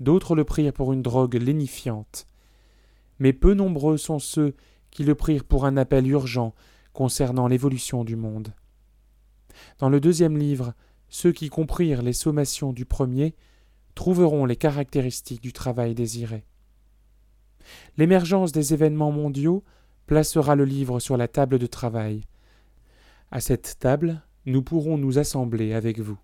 D'autres 0.00 0.34
le 0.34 0.44
prirent 0.44 0.72
pour 0.72 0.94
une 0.94 1.02
drogue 1.02 1.34
lénifiante. 1.34 2.26
Mais 3.18 3.34
peu 3.34 3.52
nombreux 3.52 3.98
sont 3.98 4.18
ceux 4.18 4.54
qui 4.90 5.04
le 5.04 5.14
prirent 5.14 5.44
pour 5.44 5.66
un 5.66 5.76
appel 5.76 6.08
urgent 6.08 6.54
concernant 6.94 7.48
l'évolution 7.48 8.02
du 8.02 8.16
monde. 8.16 8.54
Dans 9.78 9.90
le 9.90 10.00
deuxième 10.00 10.38
livre, 10.38 10.72
ceux 11.10 11.32
qui 11.32 11.50
comprirent 11.50 12.00
les 12.00 12.14
sommations 12.14 12.72
du 12.72 12.86
premier 12.86 13.34
trouveront 13.94 14.46
les 14.46 14.56
caractéristiques 14.56 15.42
du 15.42 15.52
travail 15.52 15.94
désiré. 15.94 16.46
L'émergence 17.98 18.52
des 18.52 18.72
événements 18.72 19.12
mondiaux 19.12 19.64
placera 20.06 20.54
le 20.54 20.64
livre 20.64 20.98
sur 20.98 21.18
la 21.18 21.28
table 21.28 21.58
de 21.58 21.66
travail. 21.66 22.22
À 23.30 23.42
cette 23.42 23.78
table, 23.78 24.22
nous 24.46 24.62
pourrons 24.62 24.98
nous 24.98 25.18
assembler 25.18 25.72
avec 25.72 25.98
vous. 26.00 26.18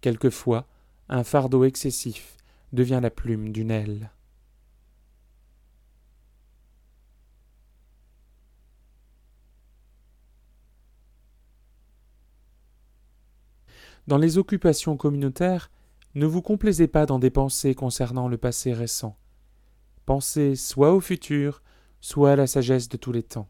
Quelquefois, 0.00 0.66
un 1.08 1.24
fardeau 1.24 1.64
excessif 1.64 2.36
devient 2.72 3.00
la 3.02 3.10
plume 3.10 3.52
d'une 3.52 3.70
aile. 3.70 4.10
Dans 14.08 14.18
les 14.18 14.36
occupations 14.36 14.96
communautaires, 14.96 15.70
ne 16.14 16.26
vous 16.26 16.42
complaisez 16.42 16.88
pas 16.88 17.06
dans 17.06 17.20
des 17.20 17.30
pensées 17.30 17.74
concernant 17.76 18.26
le 18.26 18.36
passé 18.36 18.72
récent. 18.72 19.16
Pensez 20.06 20.56
soit 20.56 20.92
au 20.92 21.00
futur, 21.00 21.62
soit 22.00 22.32
à 22.32 22.36
la 22.36 22.48
sagesse 22.48 22.88
de 22.88 22.96
tous 22.96 23.12
les 23.12 23.22
temps. 23.22 23.48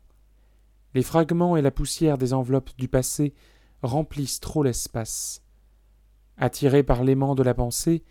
Les 0.94 1.02
fragments 1.02 1.56
et 1.56 1.62
la 1.62 1.70
poussière 1.70 2.18
des 2.18 2.34
enveloppes 2.34 2.70
du 2.76 2.86
passé 2.86 3.32
remplissent 3.82 4.40
trop 4.40 4.62
l'espace. 4.62 5.42
Attirés 6.36 6.82
par 6.82 7.04
l'aimant 7.04 7.34
de 7.34 7.42
la 7.42 7.54
pensée, 7.54 8.02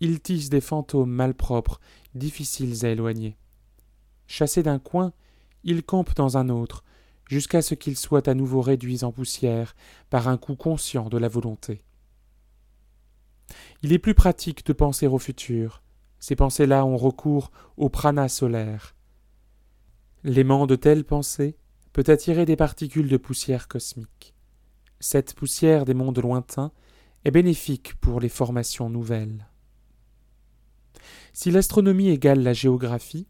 ils 0.00 0.20
tissent 0.20 0.50
des 0.50 0.60
fantômes 0.60 1.10
malpropres, 1.10 1.80
difficiles 2.14 2.84
à 2.84 2.88
éloigner. 2.88 3.36
Chassés 4.26 4.62
d'un 4.62 4.78
coin, 4.78 5.12
ils 5.64 5.82
campent 5.82 6.14
dans 6.14 6.36
un 6.36 6.48
autre, 6.48 6.84
jusqu'à 7.28 7.62
ce 7.62 7.74
qu'ils 7.74 7.96
soient 7.96 8.28
à 8.28 8.34
nouveau 8.34 8.60
réduits 8.60 9.04
en 9.04 9.12
poussière 9.12 9.74
par 10.10 10.28
un 10.28 10.36
coup 10.36 10.56
conscient 10.56 11.08
de 11.08 11.18
la 11.18 11.28
volonté. 11.28 11.82
Il 13.82 13.92
est 13.92 13.98
plus 13.98 14.14
pratique 14.14 14.64
de 14.66 14.72
penser 14.72 15.06
au 15.06 15.18
futur. 15.18 15.82
Ces 16.18 16.36
pensées-là 16.36 16.84
ont 16.84 16.96
recours 16.96 17.50
au 17.76 17.88
prana 17.88 18.28
solaire. 18.28 18.94
L'aimant 20.24 20.66
de 20.66 20.76
telles 20.76 21.04
pensées 21.04 21.56
peut 21.92 22.04
attirer 22.08 22.44
des 22.44 22.56
particules 22.56 23.08
de 23.08 23.16
poussière 23.16 23.68
cosmique. 23.68 24.35
Cette 25.00 25.34
poussière 25.34 25.84
des 25.84 25.94
mondes 25.94 26.18
lointains 26.18 26.72
est 27.24 27.30
bénéfique 27.30 27.94
pour 28.00 28.20
les 28.20 28.28
formations 28.28 28.88
nouvelles. 28.88 29.46
Si 31.32 31.50
l'astronomie 31.50 32.08
égale 32.08 32.42
la 32.42 32.52
géographie, 32.52 33.26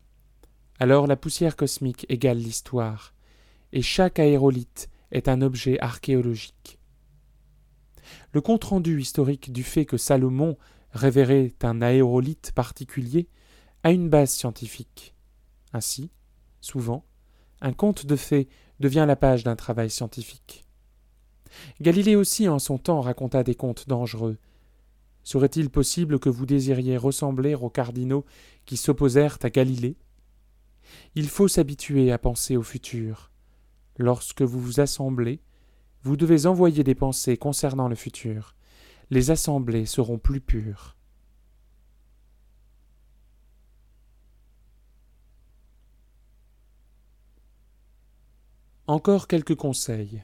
alors 0.78 1.06
la 1.06 1.16
poussière 1.16 1.56
cosmique 1.56 2.06
égale 2.08 2.38
l'histoire, 2.38 3.14
et 3.72 3.82
chaque 3.82 4.18
aérolite 4.18 4.88
est 5.10 5.28
un 5.28 5.42
objet 5.42 5.80
archéologique. 5.80 6.78
Le 8.32 8.40
compte-rendu 8.40 9.00
historique 9.00 9.52
du 9.52 9.64
fait 9.64 9.86
que 9.86 9.96
Salomon 9.96 10.56
révérait 10.92 11.52
un 11.62 11.82
aérolite 11.82 12.52
particulier 12.54 13.28
a 13.82 13.90
une 13.90 14.08
base 14.08 14.30
scientifique. 14.30 15.14
Ainsi, 15.72 16.10
souvent, 16.60 17.04
un 17.60 17.72
conte 17.72 18.06
de 18.06 18.16
fées 18.16 18.48
devient 18.78 19.04
la 19.06 19.16
page 19.16 19.44
d'un 19.44 19.56
travail 19.56 19.90
scientifique. 19.90 20.65
Galilée 21.80 22.16
aussi 22.16 22.48
en 22.48 22.58
son 22.58 22.78
temps 22.78 23.00
raconta 23.00 23.42
des 23.42 23.54
contes 23.54 23.88
dangereux. 23.88 24.38
Serait-il 25.22 25.70
possible 25.70 26.18
que 26.18 26.28
vous 26.28 26.46
désiriez 26.46 26.96
ressembler 26.96 27.54
aux 27.54 27.70
cardinaux 27.70 28.24
qui 28.64 28.76
s'opposèrent 28.76 29.38
à 29.42 29.50
Galilée? 29.50 29.96
Il 31.14 31.28
faut 31.28 31.48
s'habituer 31.48 32.12
à 32.12 32.18
penser 32.18 32.56
au 32.56 32.62
futur. 32.62 33.30
Lorsque 33.98 34.42
vous 34.42 34.60
vous 34.60 34.80
assemblez, 34.80 35.40
vous 36.02 36.16
devez 36.16 36.46
envoyer 36.46 36.84
des 36.84 36.94
pensées 36.94 37.36
concernant 37.36 37.88
le 37.88 37.96
futur. 37.96 38.54
Les 39.10 39.30
assemblées 39.30 39.86
seront 39.86 40.18
plus 40.18 40.40
pures. 40.40 40.96
Encore 48.86 49.26
quelques 49.26 49.56
conseils. 49.56 50.22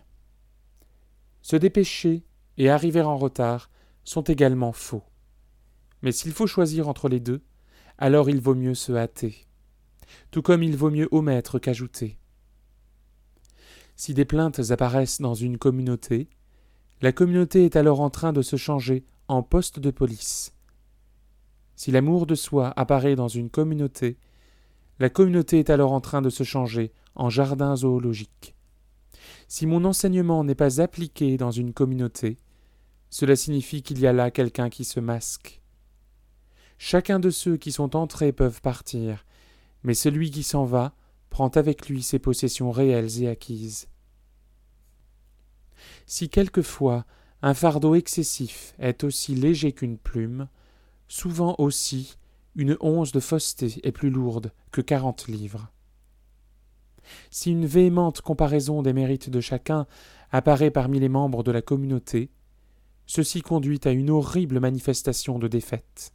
Se 1.42 1.56
dépêcher 1.56 2.24
et 2.56 2.70
arriver 2.70 3.02
en 3.02 3.16
retard 3.16 3.70
sont 4.04 4.22
également 4.22 4.72
faux. 4.72 5.02
Mais 6.02 6.12
s'il 6.12 6.32
faut 6.32 6.46
choisir 6.46 6.88
entre 6.88 7.08
les 7.08 7.20
deux, 7.20 7.42
alors 7.98 8.30
il 8.30 8.40
vaut 8.40 8.54
mieux 8.54 8.74
se 8.74 8.92
hâter, 8.92 9.46
tout 10.30 10.42
comme 10.42 10.62
il 10.62 10.76
vaut 10.76 10.90
mieux 10.90 11.08
omettre 11.12 11.58
qu'ajouter. 11.58 12.18
Si 13.96 14.14
des 14.14 14.24
plaintes 14.24 14.70
apparaissent 14.70 15.20
dans 15.20 15.34
une 15.34 15.58
communauté, 15.58 16.28
la 17.02 17.12
communauté 17.12 17.64
est 17.64 17.76
alors 17.76 18.00
en 18.00 18.10
train 18.10 18.32
de 18.32 18.42
se 18.42 18.56
changer 18.56 19.04
en 19.28 19.42
poste 19.42 19.78
de 19.78 19.90
police. 19.90 20.54
Si 21.76 21.90
l'amour 21.90 22.26
de 22.26 22.34
soi 22.34 22.72
apparaît 22.76 23.16
dans 23.16 23.28
une 23.28 23.50
communauté, 23.50 24.18
la 24.98 25.10
communauté 25.10 25.58
est 25.58 25.70
alors 25.70 25.92
en 25.92 26.00
train 26.00 26.22
de 26.22 26.30
se 26.30 26.44
changer 26.44 26.92
en 27.14 27.28
jardin 27.28 27.76
zoologique. 27.76 28.54
Si 29.54 29.66
mon 29.66 29.84
enseignement 29.84 30.44
n'est 30.44 30.54
pas 30.54 30.80
appliqué 30.80 31.36
dans 31.36 31.50
une 31.50 31.74
communauté, 31.74 32.38
cela 33.10 33.36
signifie 33.36 33.82
qu'il 33.82 34.00
y 34.00 34.06
a 34.06 34.12
là 34.14 34.30
quelqu'un 34.30 34.70
qui 34.70 34.82
se 34.82 34.98
masque. 34.98 35.60
Chacun 36.78 37.20
de 37.20 37.28
ceux 37.28 37.58
qui 37.58 37.70
sont 37.70 37.94
entrés 37.94 38.32
peuvent 38.32 38.62
partir, 38.62 39.26
mais 39.82 39.92
celui 39.92 40.30
qui 40.30 40.42
s'en 40.42 40.64
va 40.64 40.94
prend 41.28 41.48
avec 41.48 41.90
lui 41.90 42.02
ses 42.02 42.18
possessions 42.18 42.70
réelles 42.70 43.22
et 43.22 43.28
acquises. 43.28 43.88
Si 46.06 46.30
quelquefois 46.30 47.04
un 47.42 47.52
fardeau 47.52 47.94
excessif 47.94 48.72
est 48.78 49.04
aussi 49.04 49.34
léger 49.34 49.72
qu'une 49.72 49.98
plume, 49.98 50.48
souvent 51.08 51.56
aussi 51.58 52.16
une 52.56 52.78
once 52.80 53.12
de 53.12 53.20
fausseté 53.20 53.80
est 53.82 53.92
plus 53.92 54.08
lourde 54.08 54.50
que 54.70 54.80
quarante 54.80 55.28
livres. 55.28 55.70
Si 57.30 57.50
une 57.50 57.66
véhémente 57.66 58.20
comparaison 58.20 58.82
des 58.82 58.92
mérites 58.92 59.30
de 59.30 59.40
chacun 59.40 59.86
apparaît 60.30 60.70
parmi 60.70 61.00
les 61.00 61.08
membres 61.08 61.42
de 61.42 61.52
la 61.52 61.62
communauté, 61.62 62.30
ceci 63.06 63.42
conduit 63.42 63.80
à 63.84 63.90
une 63.90 64.10
horrible 64.10 64.60
manifestation 64.60 65.38
de 65.38 65.48
défaite. 65.48 66.12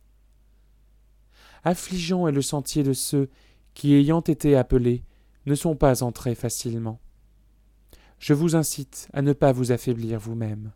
Affligeant 1.63 2.27
est 2.27 2.31
le 2.31 2.41
sentier 2.41 2.83
de 2.83 2.93
ceux 2.93 3.29
qui, 3.73 3.93
ayant 3.93 4.21
été 4.21 4.55
appelés, 4.55 5.03
ne 5.45 5.55
sont 5.55 5.75
pas 5.75 6.03
entrés 6.03 6.35
facilement. 6.35 6.99
Je 8.19 8.33
vous 8.33 8.55
incite 8.55 9.07
à 9.13 9.21
ne 9.21 9.33
pas 9.33 9.51
vous 9.51 9.71
affaiblir 9.71 10.19
vous-même. 10.19 10.71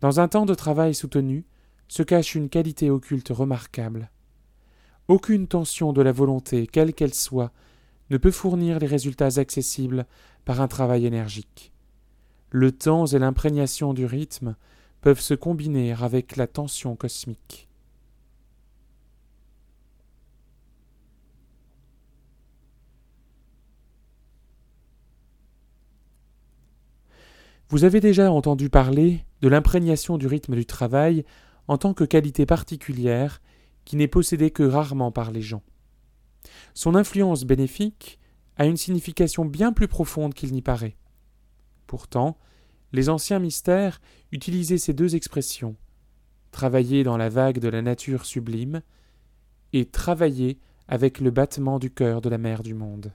Dans 0.00 0.20
un 0.20 0.28
temps 0.28 0.46
de 0.46 0.54
travail 0.54 0.94
soutenu 0.94 1.46
se 1.88 2.02
cache 2.02 2.34
une 2.34 2.48
qualité 2.48 2.90
occulte 2.90 3.28
remarquable. 3.30 4.10
Aucune 5.08 5.46
tension 5.46 5.92
de 5.92 6.02
la 6.02 6.12
volonté, 6.12 6.66
quelle 6.66 6.92
qu'elle 6.92 7.14
soit, 7.14 7.52
ne 8.10 8.16
peut 8.16 8.30
fournir 8.30 8.78
les 8.78 8.86
résultats 8.86 9.38
accessibles 9.38 10.06
par 10.44 10.60
un 10.60 10.68
travail 10.68 11.06
énergique. 11.06 11.72
Le 12.50 12.72
temps 12.72 13.06
et 13.06 13.18
l'imprégnation 13.18 13.94
du 13.94 14.06
rythme 14.06 14.56
peuvent 15.00 15.20
se 15.20 15.34
combiner 15.34 15.92
avec 15.92 16.36
la 16.36 16.46
tension 16.46 16.96
cosmique. 16.96 17.68
Vous 27.68 27.82
avez 27.82 27.98
déjà 27.98 28.30
entendu 28.30 28.70
parler 28.70 29.24
de 29.40 29.48
l'imprégnation 29.48 30.18
du 30.18 30.28
rythme 30.28 30.54
du 30.54 30.64
travail 30.64 31.24
en 31.66 31.78
tant 31.78 31.94
que 31.94 32.04
qualité 32.04 32.46
particulière 32.46 33.42
qui 33.84 33.96
n'est 33.96 34.06
possédée 34.06 34.52
que 34.52 34.62
rarement 34.62 35.10
par 35.10 35.32
les 35.32 35.42
gens. 35.42 35.62
Son 36.76 36.94
influence 36.94 37.44
bénéfique 37.44 38.20
a 38.56 38.66
une 38.66 38.76
signification 38.76 39.46
bien 39.46 39.72
plus 39.72 39.88
profonde 39.88 40.34
qu'il 40.34 40.52
n'y 40.52 40.60
paraît. 40.60 40.98
Pourtant, 41.86 42.36
les 42.92 43.08
anciens 43.08 43.38
mystères 43.38 43.98
utilisaient 44.30 44.76
ces 44.76 44.92
deux 44.92 45.16
expressions 45.16 45.76
travailler 46.50 47.02
dans 47.02 47.16
la 47.16 47.30
vague 47.30 47.60
de 47.60 47.68
la 47.68 47.80
nature 47.80 48.26
sublime 48.26 48.82
et 49.72 49.86
travailler 49.86 50.58
avec 50.86 51.20
le 51.20 51.30
battement 51.30 51.78
du 51.78 51.90
cœur 51.90 52.20
de 52.20 52.28
la 52.28 52.36
mer 52.36 52.62
du 52.62 52.74
monde. 52.74 53.14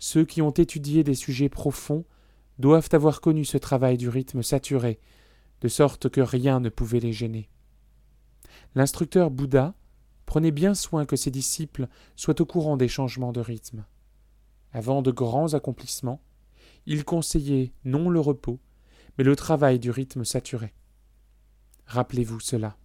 Ceux 0.00 0.24
qui 0.24 0.42
ont 0.42 0.50
étudié 0.50 1.04
des 1.04 1.14
sujets 1.14 1.48
profonds 1.48 2.04
doivent 2.58 2.88
avoir 2.92 3.20
connu 3.20 3.44
ce 3.44 3.58
travail 3.58 3.96
du 3.96 4.08
rythme 4.08 4.42
saturé, 4.42 4.98
de 5.60 5.68
sorte 5.68 6.08
que 6.08 6.20
rien 6.20 6.58
ne 6.58 6.68
pouvait 6.68 7.00
les 7.00 7.12
gêner. 7.12 7.48
L'instructeur 8.74 9.30
Bouddha 9.30 9.74
prenait 10.26 10.50
bien 10.50 10.74
soin 10.74 11.06
que 11.06 11.16
ses 11.16 11.30
disciples 11.30 11.88
soient 12.16 12.40
au 12.40 12.44
courant 12.44 12.76
des 12.76 12.88
changements 12.88 13.32
de 13.32 13.40
rythme. 13.40 13.84
Avant 14.72 15.00
de 15.00 15.10
grands 15.10 15.54
accomplissements, 15.54 16.20
il 16.84 17.04
conseillait 17.04 17.72
non 17.84 18.10
le 18.10 18.20
repos, 18.20 18.58
mais 19.16 19.24
le 19.24 19.34
travail 19.36 19.78
du 19.78 19.90
rythme 19.90 20.24
saturé. 20.24 20.74
Rappelez-vous 21.86 22.40
cela. 22.40 22.76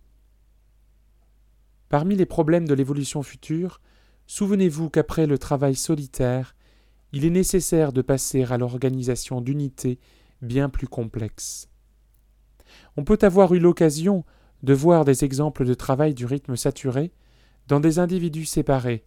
Parmi 1.90 2.16
les 2.16 2.26
problèmes 2.26 2.68
de 2.68 2.74
l'évolution 2.74 3.24
future, 3.24 3.82
souvenez-vous 4.28 4.90
qu'après 4.90 5.28
le 5.28 5.38
travail 5.38 5.76
solitaire, 5.76 6.56
il 7.12 7.26
est 7.26 7.32
nécessaire 7.32 7.92
de 7.92 8.02
passer 8.02 8.44
à 8.44 8.58
l'organisation 8.58 9.42
d'unités 9.42 10.00
bien 10.42 10.70
plus 10.70 10.88
complexes. 10.88 11.68
On 12.96 13.04
peut 13.04 13.20
avoir 13.22 13.54
eu 13.54 13.60
l'occasion 13.60 14.24
de 14.64 14.74
voir 14.74 15.04
des 15.04 15.26
exemples 15.26 15.66
de 15.66 15.74
travail 15.74 16.14
du 16.14 16.26
rythme 16.26 16.56
saturé 16.56 17.12
dans 17.68 17.80
des 17.80 18.00
individus 18.00 18.46
séparés 18.46 19.04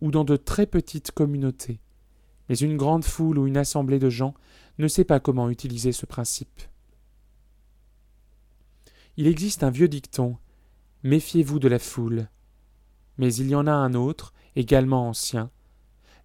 ou 0.00 0.10
dans 0.10 0.24
de 0.24 0.36
très 0.36 0.66
petites 0.66 1.12
communautés, 1.12 1.80
mais 2.48 2.56
une 2.56 2.76
grande 2.76 3.04
foule 3.04 3.38
ou 3.38 3.46
une 3.46 3.56
assemblée 3.56 3.98
de 3.98 4.10
gens 4.10 4.34
ne 4.78 4.88
sait 4.88 5.04
pas 5.04 5.20
comment 5.20 5.50
utiliser 5.50 5.92
ce 5.92 6.06
principe. 6.06 6.62
Il 9.16 9.26
existe 9.26 9.62
un 9.62 9.70
vieux 9.70 9.88
dicton 9.88 10.36
Méfiez-vous 11.04 11.58
de 11.58 11.68
la 11.68 11.78
foule. 11.78 12.28
Mais 13.18 13.32
il 13.34 13.48
y 13.48 13.54
en 13.54 13.66
a 13.66 13.72
un 13.72 13.94
autre, 13.94 14.32
également 14.56 15.08
ancien 15.08 15.50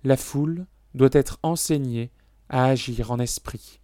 La 0.03 0.17
foule 0.17 0.65
doit 0.95 1.09
être 1.11 1.37
enseignée 1.43 2.11
à 2.47 2.65
agir 2.65 3.11
en 3.11 3.19
esprit. 3.19 3.79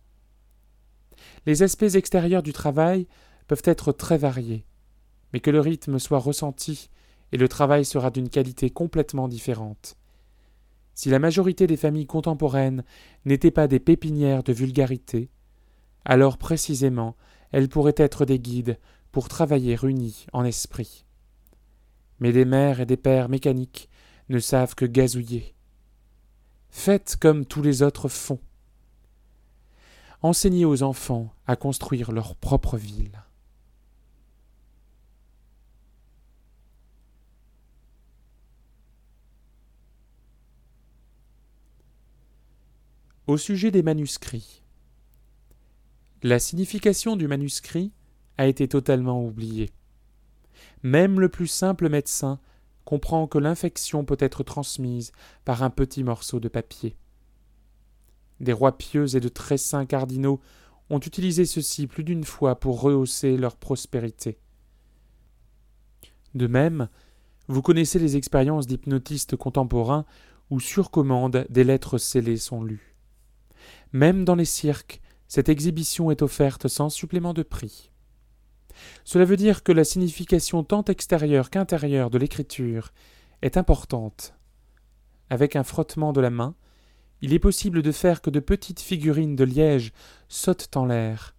Les 1.46 1.62
aspects 1.62 1.84
extérieurs 1.84 2.44
du 2.44 2.54
travail 2.54 3.08
peuvent 3.48 3.62
être 3.66 3.92
très 3.92 4.18
variés, 4.18 4.66
mais 5.34 5.40
que 5.40 5.52
le 5.52 5.60
rythme 5.60 6.00
soit 6.00 6.20
ressenti 6.20 6.90
et 7.36 7.38
le 7.38 7.50
travail 7.50 7.84
sera 7.84 8.12
d'une 8.12 8.30
qualité 8.30 8.70
complètement 8.70 9.28
différente. 9.28 9.98
Si 10.94 11.10
la 11.10 11.20
majorité 11.20 11.68
des 11.68 11.76
familles 11.76 12.06
contemporaines 12.06 12.86
n'étaient 13.26 13.52
pas 13.52 13.68
des 13.68 13.82
pépinières 13.82 14.42
de 14.42 14.54
vulgarité, 14.54 15.30
alors 16.06 16.38
précisément 16.38 17.18
elles 17.52 17.68
pourraient 17.68 17.98
être 17.98 18.24
des 18.24 18.40
guides 18.40 18.80
pour 19.12 19.28
travailler 19.28 19.78
unis 19.84 20.28
en 20.32 20.46
esprit. 20.46 21.04
Mais 22.22 22.32
des 22.32 22.46
mères 22.46 22.80
et 22.80 22.86
des 22.86 22.96
pères 22.96 23.28
mécaniques 23.28 23.90
ne 24.30 24.40
savent 24.40 24.74
que 24.74 24.86
gazouiller. 24.86 25.56
Faites 26.70 27.18
comme 27.20 27.46
tous 27.46 27.62
les 27.62 27.84
autres 27.84 28.08
font. 28.08 28.40
Enseignez 30.22 30.64
aux 30.64 30.84
enfants 30.84 31.34
à 31.48 31.58
construire 31.58 32.14
leur 32.14 32.38
propre 32.38 32.78
ville. 32.78 33.25
Au 43.28 43.38
sujet 43.38 43.72
des 43.72 43.82
manuscrits. 43.82 44.62
La 46.22 46.38
signification 46.38 47.16
du 47.16 47.28
manuscrit 47.28 47.92
a 48.38 48.46
été 48.46 48.68
totalement 48.68 49.26
oubliée. 49.26 49.72
Même 50.84 51.20
le 51.20 51.28
plus 51.28 51.48
simple 51.48 51.90
médecin 51.90 52.40
comprend 52.84 53.26
que 53.26 53.40
l'infection 53.40 54.06
peut 54.06 54.18
être 54.20 54.44
transmise 54.44 55.12
par 55.44 55.64
un 55.64 55.72
petit 55.72 56.04
morceau 56.04 56.40
de 56.40 56.48
papier. 56.50 56.98
Des 58.42 58.54
rois 58.54 58.78
pieux 58.78 59.16
et 59.16 59.20
de 59.20 59.28
très 59.28 59.58
saints 59.58 59.88
cardinaux 59.88 60.40
ont 60.92 61.00
utilisé 61.00 61.46
ceci 61.46 61.88
plus 61.88 62.04
d'une 62.04 62.26
fois 62.26 62.60
pour 62.60 62.80
rehausser 62.80 63.38
leur 63.38 63.56
prospérité. 63.56 64.38
De 66.36 66.46
même, 66.46 66.90
vous 67.48 67.64
connaissez 67.64 67.98
les 67.98 68.18
expériences 68.18 68.68
d'hypnotistes 68.68 69.36
contemporains 69.36 70.06
où 70.52 70.60
sur 70.60 70.92
commande 70.92 71.48
des 71.50 71.64
lettres 71.64 71.98
scellées 71.98 72.38
sont 72.38 72.64
lues. 72.64 72.95
Même 73.96 74.26
dans 74.26 74.36
les 74.36 74.44
cirques, 74.44 75.00
cette 75.30 75.48
exhibition 75.48 76.12
est 76.12 76.22
offerte 76.22 76.68
sans 76.68 76.90
supplément 76.90 77.34
de 77.34 77.44
prix. 77.44 77.92
Cela 79.06 79.24
veut 79.24 79.38
dire 79.38 79.64
que 79.64 79.72
la 79.72 79.86
signification 79.86 80.66
tant 80.66 80.84
extérieure 80.84 81.50
qu'intérieure 81.50 82.10
de 82.10 82.18
l'écriture 82.18 82.92
est 83.42 83.56
importante. 83.56 84.36
Avec 85.30 85.56
un 85.56 85.64
frottement 85.64 86.12
de 86.12 86.20
la 86.20 86.30
main, 86.30 86.56
il 87.22 87.32
est 87.32 87.40
possible 87.40 87.82
de 87.82 87.92
faire 87.94 88.22
que 88.22 88.30
de 88.30 88.42
petites 88.42 88.82
figurines 88.82 89.38
de 89.38 89.46
liège 89.46 89.94
sautent 90.28 90.76
en 90.76 90.84
l'air. 90.84 91.34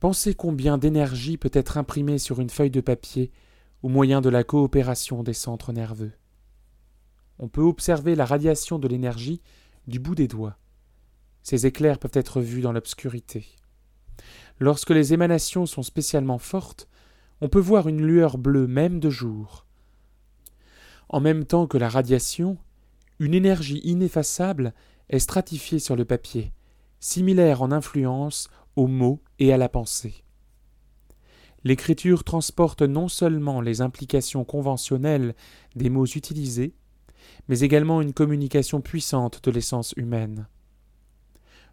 Pensez 0.00 0.34
combien 0.34 0.76
d'énergie 0.76 1.38
peut 1.38 1.50
être 1.54 1.78
imprimée 1.78 2.18
sur 2.18 2.40
une 2.40 2.50
feuille 2.50 2.70
de 2.70 2.82
papier 2.82 3.32
au 3.82 3.88
moyen 3.88 4.20
de 4.20 4.28
la 4.28 4.44
coopération 4.44 5.22
des 5.22 5.32
centres 5.32 5.72
nerveux. 5.72 6.12
On 7.38 7.48
peut 7.48 7.62
observer 7.62 8.16
la 8.16 8.26
radiation 8.26 8.78
de 8.78 8.86
l'énergie 8.86 9.40
du 9.86 9.98
bout 9.98 10.14
des 10.14 10.28
doigts. 10.28 10.58
Ces 11.48 11.64
éclairs 11.64 11.98
peuvent 11.98 12.10
être 12.12 12.42
vus 12.42 12.60
dans 12.60 12.72
l'obscurité. 12.72 13.46
Lorsque 14.58 14.90
les 14.90 15.14
émanations 15.14 15.64
sont 15.64 15.82
spécialement 15.82 16.36
fortes, 16.36 16.90
on 17.40 17.48
peut 17.48 17.58
voir 17.58 17.88
une 17.88 18.04
lueur 18.04 18.36
bleue 18.36 18.66
même 18.66 19.00
de 19.00 19.08
jour. 19.08 19.64
En 21.08 21.20
même 21.20 21.46
temps 21.46 21.66
que 21.66 21.78
la 21.78 21.88
radiation, 21.88 22.58
une 23.18 23.32
énergie 23.32 23.80
ineffaçable 23.82 24.74
est 25.08 25.20
stratifiée 25.20 25.78
sur 25.78 25.96
le 25.96 26.04
papier, 26.04 26.52
similaire 27.00 27.62
en 27.62 27.72
influence 27.72 28.50
aux 28.76 28.86
mots 28.86 29.22
et 29.38 29.50
à 29.50 29.56
la 29.56 29.70
pensée. 29.70 30.24
L'écriture 31.64 32.24
transporte 32.24 32.82
non 32.82 33.08
seulement 33.08 33.62
les 33.62 33.80
implications 33.80 34.44
conventionnelles 34.44 35.34
des 35.76 35.88
mots 35.88 36.04
utilisés, 36.04 36.74
mais 37.48 37.60
également 37.60 38.02
une 38.02 38.12
communication 38.12 38.82
puissante 38.82 39.42
de 39.42 39.50
l'essence 39.50 39.94
humaine. 39.96 40.46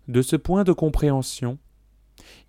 De 0.08 0.22
ce 0.22 0.36
point 0.36 0.64
de 0.64 0.74
compréhension, 0.74 1.58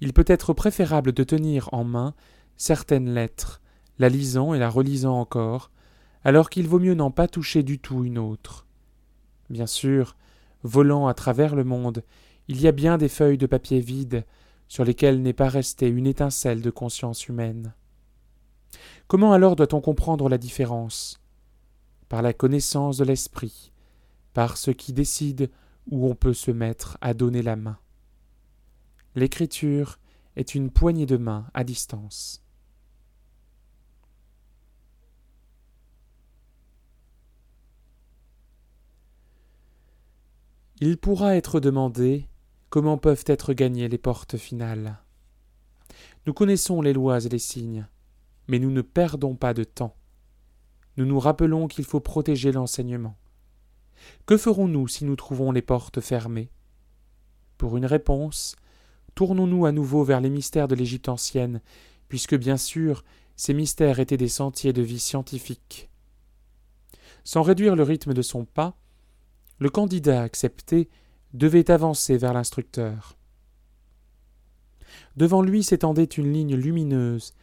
il 0.01 0.13
peut 0.13 0.25
être 0.27 0.53
préférable 0.53 1.13
de 1.13 1.25
tenir 1.25 1.69
en 1.73 1.85
main 1.85 2.15
certaines 2.57 3.13
lettres, 3.13 3.63
la 3.99 4.09
lisant 4.09 4.53
et 4.55 4.59
la 4.59 4.69
relisant 4.69 5.19
encore, 5.19 5.71
alors 6.23 6.51
qu'il 6.51 6.69
vaut 6.69 6.79
mieux 6.79 6.95
n'en 6.95 7.11
pas 7.11 7.29
toucher 7.29 7.63
du 7.63 7.79
tout 7.79 8.05
une 8.05 8.19
autre. 8.19 8.67
Bien 9.49 9.67
sûr, 9.67 10.17
volant 10.63 11.07
à 11.07 11.15
travers 11.15 11.55
le 11.55 11.65
monde, 11.65 12.05
il 12.49 12.61
y 12.61 12.69
a 12.69 12.73
bien 12.73 12.99
des 12.99 13.09
feuilles 13.09 13.39
de 13.39 13.47
papier 13.47 13.81
vides, 13.81 14.25
sur 14.69 14.85
lesquelles 14.85 15.23
n'est 15.23 15.33
pas 15.33 15.49
restée 15.49 15.89
une 15.89 16.07
étincelle 16.07 16.61
de 16.61 16.71
conscience 16.71 17.29
humaine. 17.29 17.75
Comment 19.07 19.33
alors 19.33 19.57
doit-on 19.57 19.81
comprendre 19.81 20.29
la 20.29 20.39
différence? 20.39 21.21
Par 22.09 22.23
la 22.23 22.33
connaissance 22.33 22.99
de 22.99 23.05
l'esprit, 23.05 23.73
par 24.35 24.57
ce 24.57 24.71
qui 24.71 24.93
décide 24.93 25.51
où 25.89 26.09
on 26.09 26.15
peut 26.15 26.35
se 26.35 26.51
mettre 26.51 26.99
à 27.01 27.15
donner 27.15 27.43
la 27.43 27.57
main. 27.57 27.79
L'écriture 29.15 29.99
est 30.37 30.55
une 30.55 30.71
poignée 30.71 31.07
de 31.07 31.17
main 31.17 31.47
à 31.55 31.65
distance. 31.65 32.43
Il 40.81 40.99
pourra 40.99 41.37
être 41.37 41.59
demandé 41.59 42.29
comment 42.69 42.99
peuvent 42.99 43.25
être 43.27 43.55
gagnées 43.55 43.89
les 43.89 43.97
portes 43.97 44.37
finales. 44.37 44.99
Nous 46.27 46.35
connaissons 46.35 46.83
les 46.83 46.93
lois 46.93 47.25
et 47.25 47.31
les 47.31 47.39
signes, 47.39 47.87
mais 48.49 48.59
nous 48.59 48.71
ne 48.71 48.83
perdons 48.83 49.37
pas 49.37 49.55
de 49.55 49.65
temps. 49.65 49.97
Nous 50.99 51.07
nous 51.07 51.19
rappelons 51.19 51.67
qu'il 51.67 51.85
faut 51.85 52.01
protéger 52.01 52.53
l'enseignement. 52.53 53.17
Que 54.27 54.37
ferons-nous 54.37 54.89
si 54.89 55.05
nous 55.05 55.17
trouvons 55.17 55.53
les 55.53 55.63
portes 55.63 56.01
fermées? 56.01 56.51
Pour 57.59 57.77
une 57.77 57.87
réponse, 57.87 58.57
tournons-nous 59.15 59.67
à 59.67 59.73
nouveau 59.73 60.05
vers 60.05 60.21
les 60.21 60.31
mystères 60.31 60.69
de 60.69 60.75
l'Égypte 60.75 61.09
ancienne, 61.09 61.61
puisque 62.09 62.37
bien 62.37 62.57
sûr 62.57 63.05
ces 63.37 63.55
mystères 63.55 64.01
étaient 64.01 64.17
des 64.17 64.29
sentiers 64.29 64.73
de 64.73 64.83
vie 64.83 64.99
scientifique. 64.99 65.91
Sans 67.25 67.43
réduire 67.43 67.77
le 67.77 67.83
rythme 67.83 68.15
de 68.15 68.23
son 68.23 68.45
pas, 68.45 68.77
le 69.59 69.71
candidat 69.71 70.23
accepté 70.23 70.89
devait 71.35 71.71
avancer 71.71 72.17
vers 72.17 72.33
l'instructeur. 72.33 73.17
Devant 75.17 75.43
lui 75.43 75.63
s'étendait 75.63 76.05
une 76.05 76.33
ligne 76.33 76.55
lumineuse, 76.55 77.35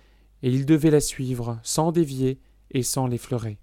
et 0.42 0.50
il 0.50 0.66
devait 0.66 0.92
la 0.92 1.00
suivre 1.00 1.60
sans 1.64 1.92
dévier 1.92 2.40
et 2.72 2.84
sans 2.84 3.08
l'effleurer. 3.08 3.60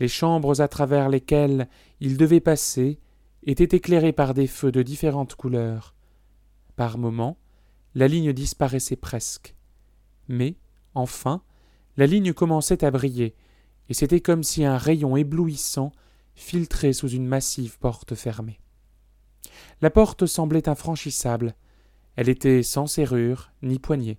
Les 0.00 0.08
chambres 0.08 0.60
à 0.60 0.68
travers 0.68 1.08
lesquelles 1.08 1.68
il 2.00 2.16
devait 2.16 2.40
passer 2.40 2.98
étaient 3.44 3.76
éclairées 3.76 4.12
par 4.12 4.34
des 4.34 4.46
feux 4.46 4.72
de 4.72 4.82
différentes 4.82 5.34
couleurs. 5.34 5.94
Par 6.76 6.98
moments, 6.98 7.38
la 7.94 8.08
ligne 8.08 8.32
disparaissait 8.32 8.96
presque. 8.96 9.54
Mais, 10.28 10.56
enfin, 10.94 11.42
la 11.96 12.06
ligne 12.06 12.32
commençait 12.32 12.84
à 12.84 12.90
briller, 12.90 13.36
et 13.88 13.94
c'était 13.94 14.20
comme 14.20 14.42
si 14.42 14.64
un 14.64 14.78
rayon 14.78 15.16
éblouissant 15.16 15.92
filtrait 16.34 16.92
sous 16.92 17.08
une 17.08 17.26
massive 17.26 17.78
porte 17.78 18.14
fermée. 18.14 18.60
La 19.80 19.90
porte 19.90 20.26
semblait 20.26 20.68
infranchissable. 20.68 21.54
Elle 22.16 22.28
était 22.28 22.62
sans 22.62 22.86
serrure 22.86 23.52
ni 23.62 23.78
poignée. 23.78 24.18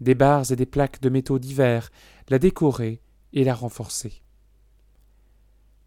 Des 0.00 0.14
barres 0.14 0.50
et 0.50 0.56
des 0.56 0.66
plaques 0.66 1.00
de 1.00 1.08
métaux 1.08 1.38
divers 1.38 1.90
la 2.28 2.38
décoraient 2.38 3.00
et 3.32 3.44
la 3.44 3.54
renforçaient. 3.54 4.23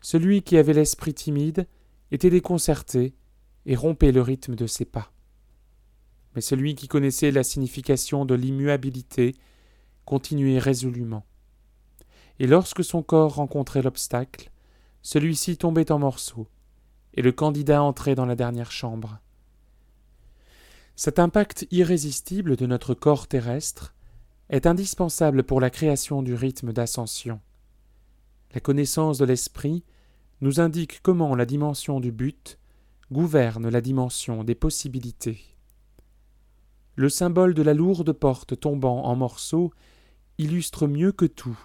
Celui 0.01 0.41
qui 0.41 0.57
avait 0.57 0.73
l'esprit 0.73 1.13
timide 1.13 1.67
était 2.12 2.29
déconcerté 2.29 3.13
et 3.65 3.75
rompait 3.75 4.12
le 4.12 4.21
rythme 4.21 4.55
de 4.55 4.67
ses 4.67 4.86
pas. 4.86 5.12
Mais 6.36 6.41
celui 6.41 6.75
qui 6.75 6.88
connaissait 6.88 7.31
la 7.31 7.43
signification 7.43 8.25
de 8.25 8.36
l'immuabilité 8.36 9.36
continuait 10.05 10.60
résolument. 10.60 11.25
Et 12.39 12.47
lorsque 12.47 12.83
son 12.83 13.01
corps 13.03 13.36
rencontrait 13.36 13.81
l'obstacle, 13.81 14.51
celui-ci 15.01 15.57
tombait 15.57 15.91
en 15.91 15.99
morceaux, 15.99 16.47
et 17.13 17.21
le 17.21 17.31
candidat 17.31 17.81
entrait 17.81 18.15
dans 18.15 18.25
la 18.25 18.36
dernière 18.36 18.71
chambre. 18.71 19.19
Cet 20.95 21.19
impact 21.19 21.67
irrésistible 21.71 22.55
de 22.55 22.65
notre 22.65 22.93
corps 22.93 23.27
terrestre 23.27 23.93
est 24.49 24.65
indispensable 24.65 25.43
pour 25.43 25.60
la 25.60 25.69
création 25.69 26.23
du 26.23 26.33
rythme 26.33 26.73
d'ascension. 26.73 27.39
La 28.53 28.60
connaissance 28.60 29.17
de 29.17 29.25
l'esprit 29.25 29.83
nous 30.41 30.60
indique 30.60 31.01
comment 31.01 31.36
la 31.36 31.45
dimension 31.45 31.99
du 31.99 32.12
but 32.12 32.60
gouverne 33.12 33.69
la 33.69 33.81
dimension 33.81 34.43
des 34.43 34.55
possibilités. 34.55 35.39
Le 36.95 37.10
symbole 37.10 37.53
de 37.53 37.62
la 37.62 37.73
lourde 37.73 38.12
porte 38.12 38.60
tombant 38.60 39.03
en 39.03 39.15
morceaux 39.15 39.71
illustre 40.38 40.88
mieux 40.88 41.12
que 41.12 41.25
tout 41.25 41.57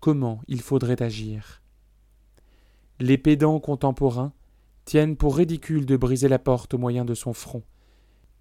comment 0.00 0.40
il 0.48 0.62
faudrait 0.62 1.02
agir. 1.02 1.62
Les 2.98 3.18
pédants 3.18 3.60
contemporains 3.60 4.32
tiennent 4.84 5.16
pour 5.16 5.36
ridicule 5.36 5.86
de 5.86 5.96
briser 5.96 6.28
la 6.28 6.38
porte 6.38 6.74
au 6.74 6.78
moyen 6.78 7.04
de 7.04 7.14
son 7.14 7.32
front. 7.32 7.62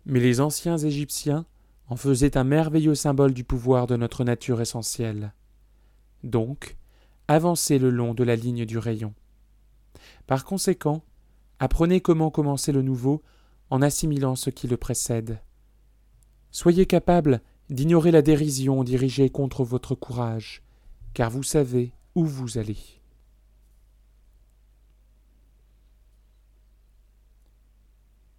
Mais 0.06 0.20
les 0.20 0.42
anciens 0.42 0.78
Égyptiens 0.78 1.46
en 1.88 1.96
faisaient 1.96 2.38
un 2.38 2.44
merveilleux 2.44 2.96
symbole 2.96 3.34
du 3.34 3.44
pouvoir 3.44 3.88
de 3.88 3.96
notre 3.96 4.24
nature 4.24 4.62
essentielle. 4.62 5.34
Donc, 6.24 6.78
avancez 7.30 7.78
le 7.78 7.92
long 7.92 8.14
de 8.16 8.24
la 8.24 8.36
ligne 8.36 8.66
du 8.66 8.80
rayon. 8.80 9.14
Par 10.26 10.44
conséquent, 10.44 11.04
apprenez 11.60 12.02
comment 12.02 12.32
commencer 12.32 12.72
le 12.72 12.82
nouveau 12.82 13.22
en 13.70 13.84
assimilant 13.84 14.36
ce 14.36 14.50
qui 14.50 14.68
le 14.68 14.78
précède. 14.78 15.40
Soyez 16.50 16.88
capable 16.88 17.42
d'ignorer 17.70 18.10
la 18.10 18.24
dérision 18.24 18.84
dirigée 18.84 19.30
contre 19.30 19.64
votre 19.64 19.94
courage, 19.94 20.64
car 21.14 21.30
vous 21.30 21.44
savez 21.44 21.94
où 22.16 22.26
vous 22.26 22.58
allez. 22.58 22.99